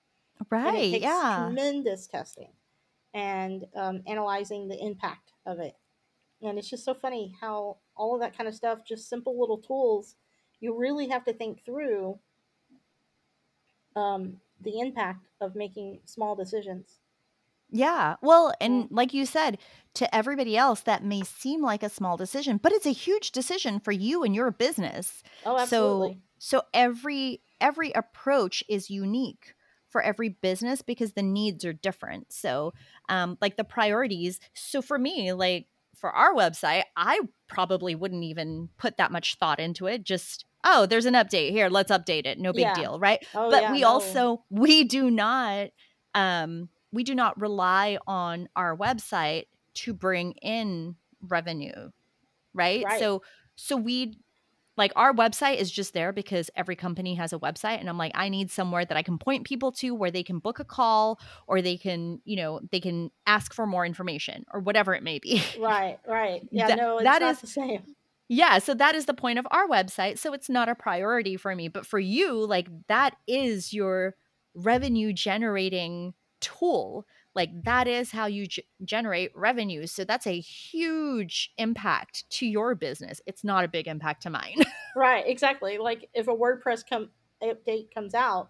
[0.49, 0.99] Right.
[1.01, 1.45] Yeah.
[1.45, 2.53] tremendous testing
[3.13, 5.75] and um, analyzing the impact of it.
[6.41, 9.57] And it's just so funny how all of that kind of stuff, just simple little
[9.57, 10.15] tools,
[10.59, 12.19] you really have to think through
[13.95, 16.99] um, the impact of making small decisions.
[17.69, 18.15] Yeah.
[18.21, 19.57] Well, and like you said,
[19.95, 23.79] to everybody else, that may seem like a small decision, but it's a huge decision
[23.79, 25.23] for you and your business.
[25.45, 26.21] Oh, So, absolutely.
[26.37, 29.55] so every every approach is unique
[29.89, 32.31] for every business because the needs are different.
[32.31, 32.73] So,
[33.09, 34.39] um, like the priorities.
[34.53, 39.59] So for me, like for our website, I probably wouldn't even put that much thought
[39.59, 40.03] into it.
[40.03, 41.69] Just oh, there's an update here.
[41.69, 42.37] Let's update it.
[42.39, 42.73] No big Yeah.
[42.75, 43.25] deal, right?
[43.33, 43.87] Oh, but yeah, we no.
[43.87, 45.69] also we do not
[46.13, 49.45] um we do not rely on our website
[49.75, 51.91] to bring in revenue
[52.53, 52.83] right?
[52.83, 52.99] Right.
[52.99, 53.21] so
[53.55, 54.17] so we
[54.77, 58.11] like our website is just there because every company has a website and i'm like
[58.15, 61.19] i need somewhere that i can point people to where they can book a call
[61.47, 65.19] or they can you know they can ask for more information or whatever it may
[65.19, 66.41] be Right, right.
[66.51, 67.83] Yeah, That- no, it's that not is- the same.
[68.29, 70.17] Yeah, so that is the point of our website.
[70.17, 74.15] So it's not a priority for me, but for you, like that is your
[74.53, 77.05] revenue generating tool.
[77.35, 79.85] Like that is how you g- generate revenue.
[79.87, 83.21] So that's a huge impact to your business.
[83.27, 84.55] It's not a big impact to mine.
[84.95, 85.77] Right, exactly.
[85.77, 87.09] Like if a WordPress come
[87.43, 88.49] update comes out,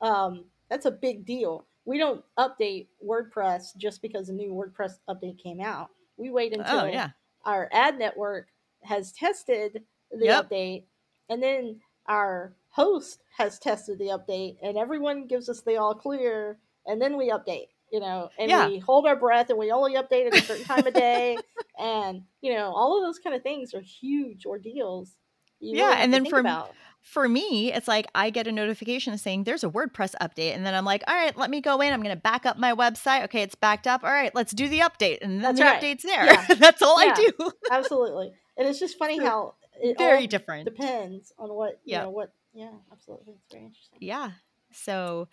[0.00, 1.66] um, that's a big deal.
[1.84, 5.90] We don't update WordPress just because a new WordPress update came out.
[6.16, 7.10] We wait until oh, yeah.
[7.44, 8.48] our ad network
[8.84, 10.48] has tested the Yep.
[10.48, 10.84] update,
[11.28, 16.58] and then our host has tested the update, and everyone gives us the all clear,
[16.86, 17.68] and then we update.
[17.90, 18.68] You know, and Yeah.
[18.68, 21.36] we hold our breath, and we only update at a certain time of day,
[21.78, 25.14] and you know, all of those kind of things are huge ordeals.
[25.60, 26.72] You Yeah, really and then for- about.
[27.04, 30.54] For me, it's like I get a notification saying there's a WordPress update.
[30.54, 31.92] And then I'm like, all right, let me go in.
[31.92, 33.24] I'm going to back up my website.
[33.24, 34.04] Okay, it's backed up.
[34.04, 35.18] All right, let's do the update.
[35.20, 35.82] And then That's the right.
[35.82, 36.24] update's there.
[36.26, 36.46] Yeah.
[36.60, 37.10] That's all Yeah.
[37.10, 37.50] I do.
[37.72, 40.64] absolutely, and it's just funny how it Very all different.
[40.64, 42.32] depends on what you know what.
[42.54, 43.98] Yeah, absolutely, it's very interesting.
[44.00, 44.30] Yeah.
[44.72, 45.26] So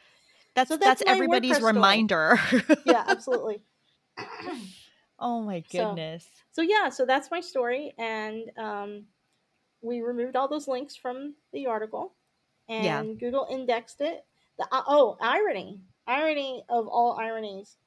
[0.60, 2.40] that's So that's, that's everybody's reminder.
[2.86, 3.62] Yeah, absolutely.
[5.20, 6.26] oh my So- goodness.
[6.52, 9.06] so yeah so that's my story and um,
[9.82, 12.14] we removed all those links from the article
[12.68, 13.04] and Yeah.
[13.20, 14.26] google indexed it
[14.58, 17.78] the, uh, oh irony irony of all ironies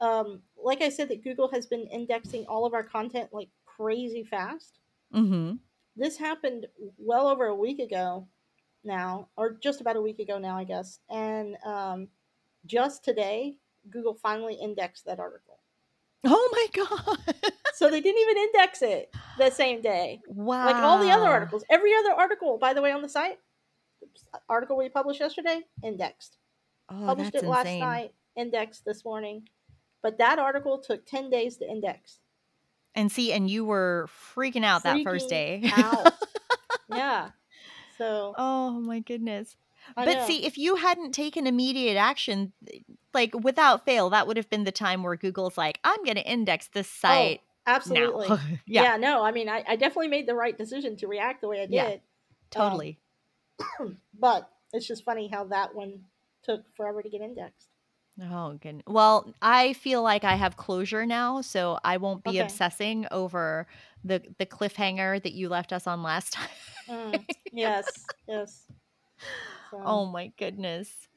[0.00, 4.22] um, like i said that google has been indexing all of our content like crazy
[4.24, 4.78] fast
[5.14, 5.54] mm-hmm.
[5.96, 6.66] this happened
[6.98, 8.26] well over a week ago
[8.84, 12.08] now or just about a week ago now i guess and um,
[12.66, 13.56] just today
[13.90, 15.58] google finally indexed that article
[16.24, 17.18] Oh my god.
[17.74, 20.66] so they didn't even index it the same day wow.
[20.66, 23.38] like all the other articles every other article by the way on the site
[24.48, 26.38] article we published yesterday indexed
[26.90, 27.80] Oh, published that's it last insane.
[27.80, 29.48] night indexed this morning
[30.02, 32.18] but that article took 10 days to index
[32.94, 35.62] And see, and you were freaking out that first day.
[35.76, 36.12] out.
[36.88, 37.30] yeah
[38.02, 39.56] so oh my goodness.
[39.96, 40.26] I but know.
[40.26, 42.52] see, if you hadn't taken immediate action,
[43.12, 46.30] like without fail, that would have been the time where Google's like, I'm going to
[46.30, 48.28] index this oh, site oh, absolutely
[48.66, 48.82] yeah.
[48.82, 51.58] yeah, no i mean I, I definitely made the right decision to react the way
[51.58, 51.96] i did Yeah.
[52.50, 52.98] totally.
[54.18, 56.00] but it's just funny how that one
[56.42, 57.68] took forever to get indexed
[58.20, 58.82] Oh, good.
[58.86, 62.38] Well, I feel like I have closure now, so I won't be Okay.
[62.38, 63.66] obsessing over
[64.04, 66.48] the the cliffhanger that you left us on last time.
[66.88, 68.70] Mm, yes yes
[69.70, 71.08] So, oh my goodness.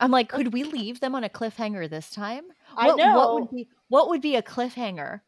[0.00, 2.52] I'm like, could we leave them on a cliffhanger this time?
[2.76, 5.22] I what, know What would be what would be a cliffhanger?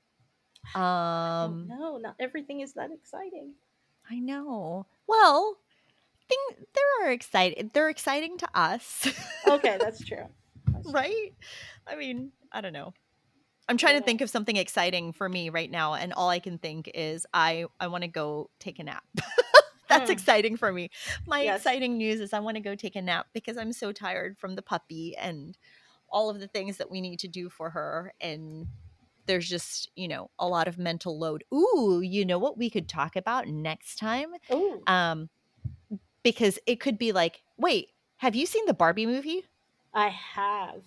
[0.75, 3.55] Um, no not everything is that exciting
[4.09, 4.87] I know.
[5.07, 5.59] Well,
[6.29, 7.73] thing they're excited.
[7.73, 9.09] They're exciting to us,
[9.47, 10.27] okay That's true.
[10.93, 11.31] right?
[11.87, 12.95] I mean, I don't know.
[13.69, 16.59] I'm trying to think of something exciting for me right now, and all I can
[16.59, 19.05] think is I I want to go take a nap.
[19.89, 20.11] That's Hmm.
[20.11, 20.91] exciting for me.
[21.27, 21.63] My Yes.
[21.63, 24.55] exciting news is I want to go take a nap because I'm so tired from
[24.55, 25.57] the puppy and
[26.09, 28.69] all of the things that we need to do for her and
[29.27, 31.45] there's just, you know, a lot of mental load.
[31.55, 34.31] Ooh, you know what we could talk about next time?
[34.53, 35.31] Ooh, Um
[36.23, 39.45] because it could be like, wait, have you seen the Barbie movie?
[39.95, 40.83] I have.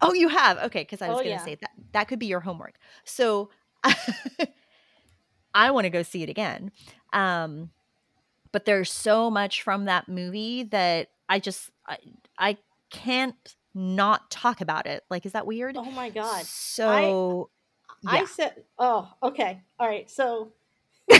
[0.00, 0.58] Oh, you have.
[0.58, 1.44] Okay, because I was Oh, going to yeah.
[1.44, 2.74] say that that could be your homework.
[3.04, 3.50] So
[5.54, 6.72] I want to go see it again.
[7.12, 7.70] Um,
[8.52, 11.98] but there's so much from that movie that I just I,
[12.38, 12.56] I
[12.90, 13.36] can't
[13.74, 15.04] not talk about it.
[15.10, 15.76] Like, is that weird?
[15.76, 16.44] Oh my god.
[16.44, 17.50] So,
[18.06, 18.26] I yeah.
[18.26, 19.62] said, oh, okay.
[19.78, 20.10] All right.
[20.10, 20.52] So,
[21.12, 21.18] all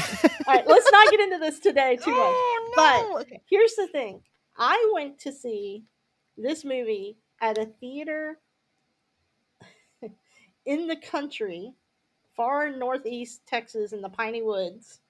[0.49, 2.19] right, let's not get into this today too much.
[2.21, 3.41] Oh, But- Okay.
[3.49, 4.23] Here's the thing
[4.59, 5.85] I went to see
[6.37, 8.39] this movie at a theater
[10.65, 11.75] in the country,
[12.35, 15.01] far northeast Texas in the Piney Woods,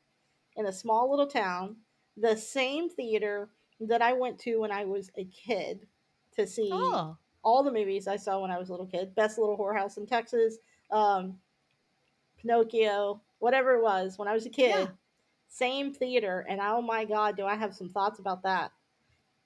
[0.56, 1.76] in a small little town,
[2.16, 5.86] the same theater that I went to when I was a kid
[6.36, 9.14] to see Oh, all the movies I saw when I was a little kid.
[9.14, 10.58] Best Little Whorehouse in Texas,
[10.90, 11.38] um,
[12.38, 14.70] Pinocchio, whatever it was when I was a kid.
[14.70, 14.86] Yeah.
[15.48, 18.72] Same theater, and oh my god, do I have some thoughts about that?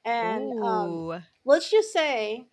[0.04, 2.46] And um, let's just say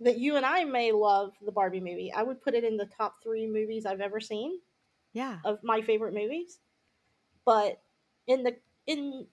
[0.00, 2.12] that you and I may love the Barbie movie.
[2.12, 4.58] I would put it in the top three movies I've ever seen
[5.12, 5.38] yeah.
[5.44, 6.58] of my favorite movies.
[7.44, 7.80] But
[8.26, 9.26] in the in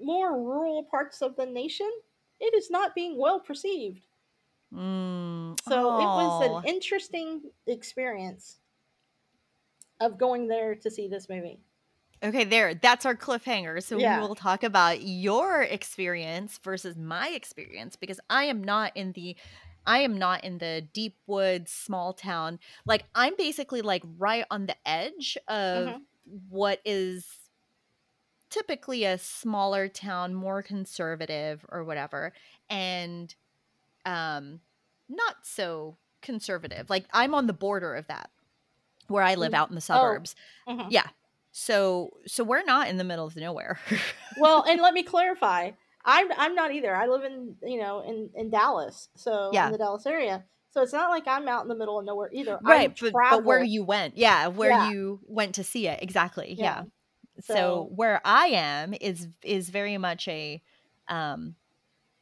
[0.00, 1.90] more rural parts of the nation,
[2.40, 4.06] it is not being well perceived.
[4.72, 5.58] Mm.
[5.68, 8.58] So it was an interesting experience
[10.00, 11.58] of going there to see this movie.
[12.22, 12.74] Okay, there.
[12.74, 13.82] That's our cliffhanger.
[13.82, 14.20] So Yeah.
[14.20, 19.36] we will talk about your experience versus my experience because I am not in the
[19.86, 22.58] I am not in the deep woods small town.
[22.84, 26.00] Like I'm basically like right on the edge of Mhm.
[26.48, 27.26] what is
[28.50, 32.32] typically a smaller town, more conservative or whatever,
[32.70, 33.34] and
[34.04, 34.60] um
[35.08, 36.88] not so conservative.
[36.90, 38.30] Like I'm on the border of that
[39.08, 39.56] where I live Mm.
[39.56, 40.34] out in the suburbs.
[40.66, 40.86] Mhm.
[40.90, 41.06] Yeah.
[41.52, 43.78] So so we're not in the middle of nowhere.
[44.38, 45.72] Well, and let me clarify.
[46.06, 46.94] I'm I'm not either.
[46.94, 49.66] I live in you know in in Dallas, so Yeah.
[49.66, 50.44] in the Dallas area.
[50.70, 52.58] So it's not like I'm out in the middle of nowhere either.
[52.62, 54.16] Right, but, but where you went.
[54.18, 54.90] Yeah, where Yeah.
[54.90, 56.02] you went to see it.
[56.02, 56.54] Exactly.
[56.58, 56.64] Yeah.
[56.64, 56.82] Yeah.
[57.40, 60.62] So, So- where I am is is very much a
[61.08, 61.54] um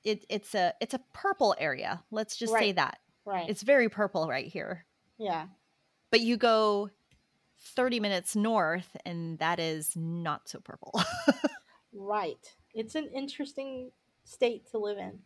[0.05, 2.03] it, it's a it's a purple area.
[2.11, 2.99] Let's just say that.
[3.24, 3.49] right?
[3.49, 4.85] It's very purple right here.
[5.18, 5.47] yeah,
[6.11, 6.91] But you go
[7.76, 10.93] 30 minutes north and that is not so purple.
[11.93, 12.55] right.
[12.75, 13.91] It's an interesting
[14.25, 15.20] state to live in.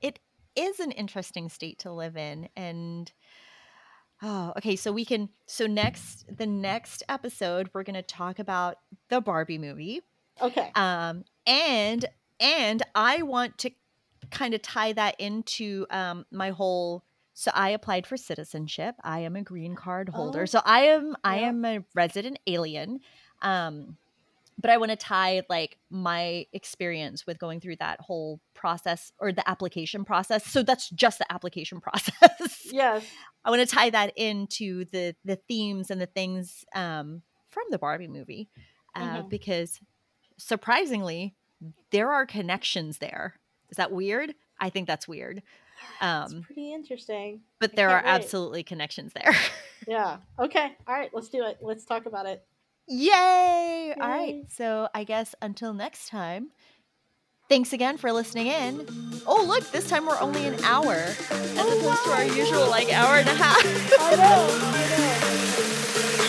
[0.00, 0.18] It
[0.54, 3.10] is an interesting state to live in and
[4.22, 8.78] oh okay so we can so next the next episode we're going to talk about
[9.08, 10.00] the barbie movie.
[10.40, 10.70] Okay.
[10.74, 12.04] um and
[12.40, 13.70] and i want to
[14.30, 18.94] kind of tie that into um my whole so i applied for citizenship.
[19.02, 20.42] I am a green card holder.
[20.42, 23.00] Oh, so i am i am a resident alien.
[23.40, 23.96] Um
[24.58, 29.32] but i want to tie like my experience with going through that whole process or
[29.32, 33.04] the application process so that's just the application process yes.
[33.44, 37.78] i want to tie that into the the themes and the things um from the
[37.78, 38.48] barbie movie
[38.94, 39.28] uh, Mhm.
[39.30, 39.80] because
[40.38, 41.34] surprisingly
[41.90, 43.34] there are connections there
[43.70, 47.40] is that weird i think that's weird It's um pretty interesting.
[47.60, 48.08] but I there are wait.
[48.08, 49.32] absolutely connections there
[49.88, 50.18] Yeah.
[50.38, 50.76] Okay.
[50.86, 51.10] All right.
[51.12, 51.58] Let's do it.
[51.60, 52.44] Let's talk about it.
[52.88, 53.06] Yay!
[53.08, 53.94] Yay!
[54.00, 54.44] All right.
[54.50, 56.50] So I guess until next time,
[57.48, 58.86] thanks again for listening in.
[59.26, 61.96] Oh, look, this time we're only an hour as oh, opposed wow.
[62.04, 63.64] to our usual like hour and a half.
[64.00, 64.48] I know.
[64.62, 65.32] I know.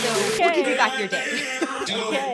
[0.03, 0.45] So okay.
[0.45, 1.25] we'll give you back your day.
[1.81, 2.33] okay.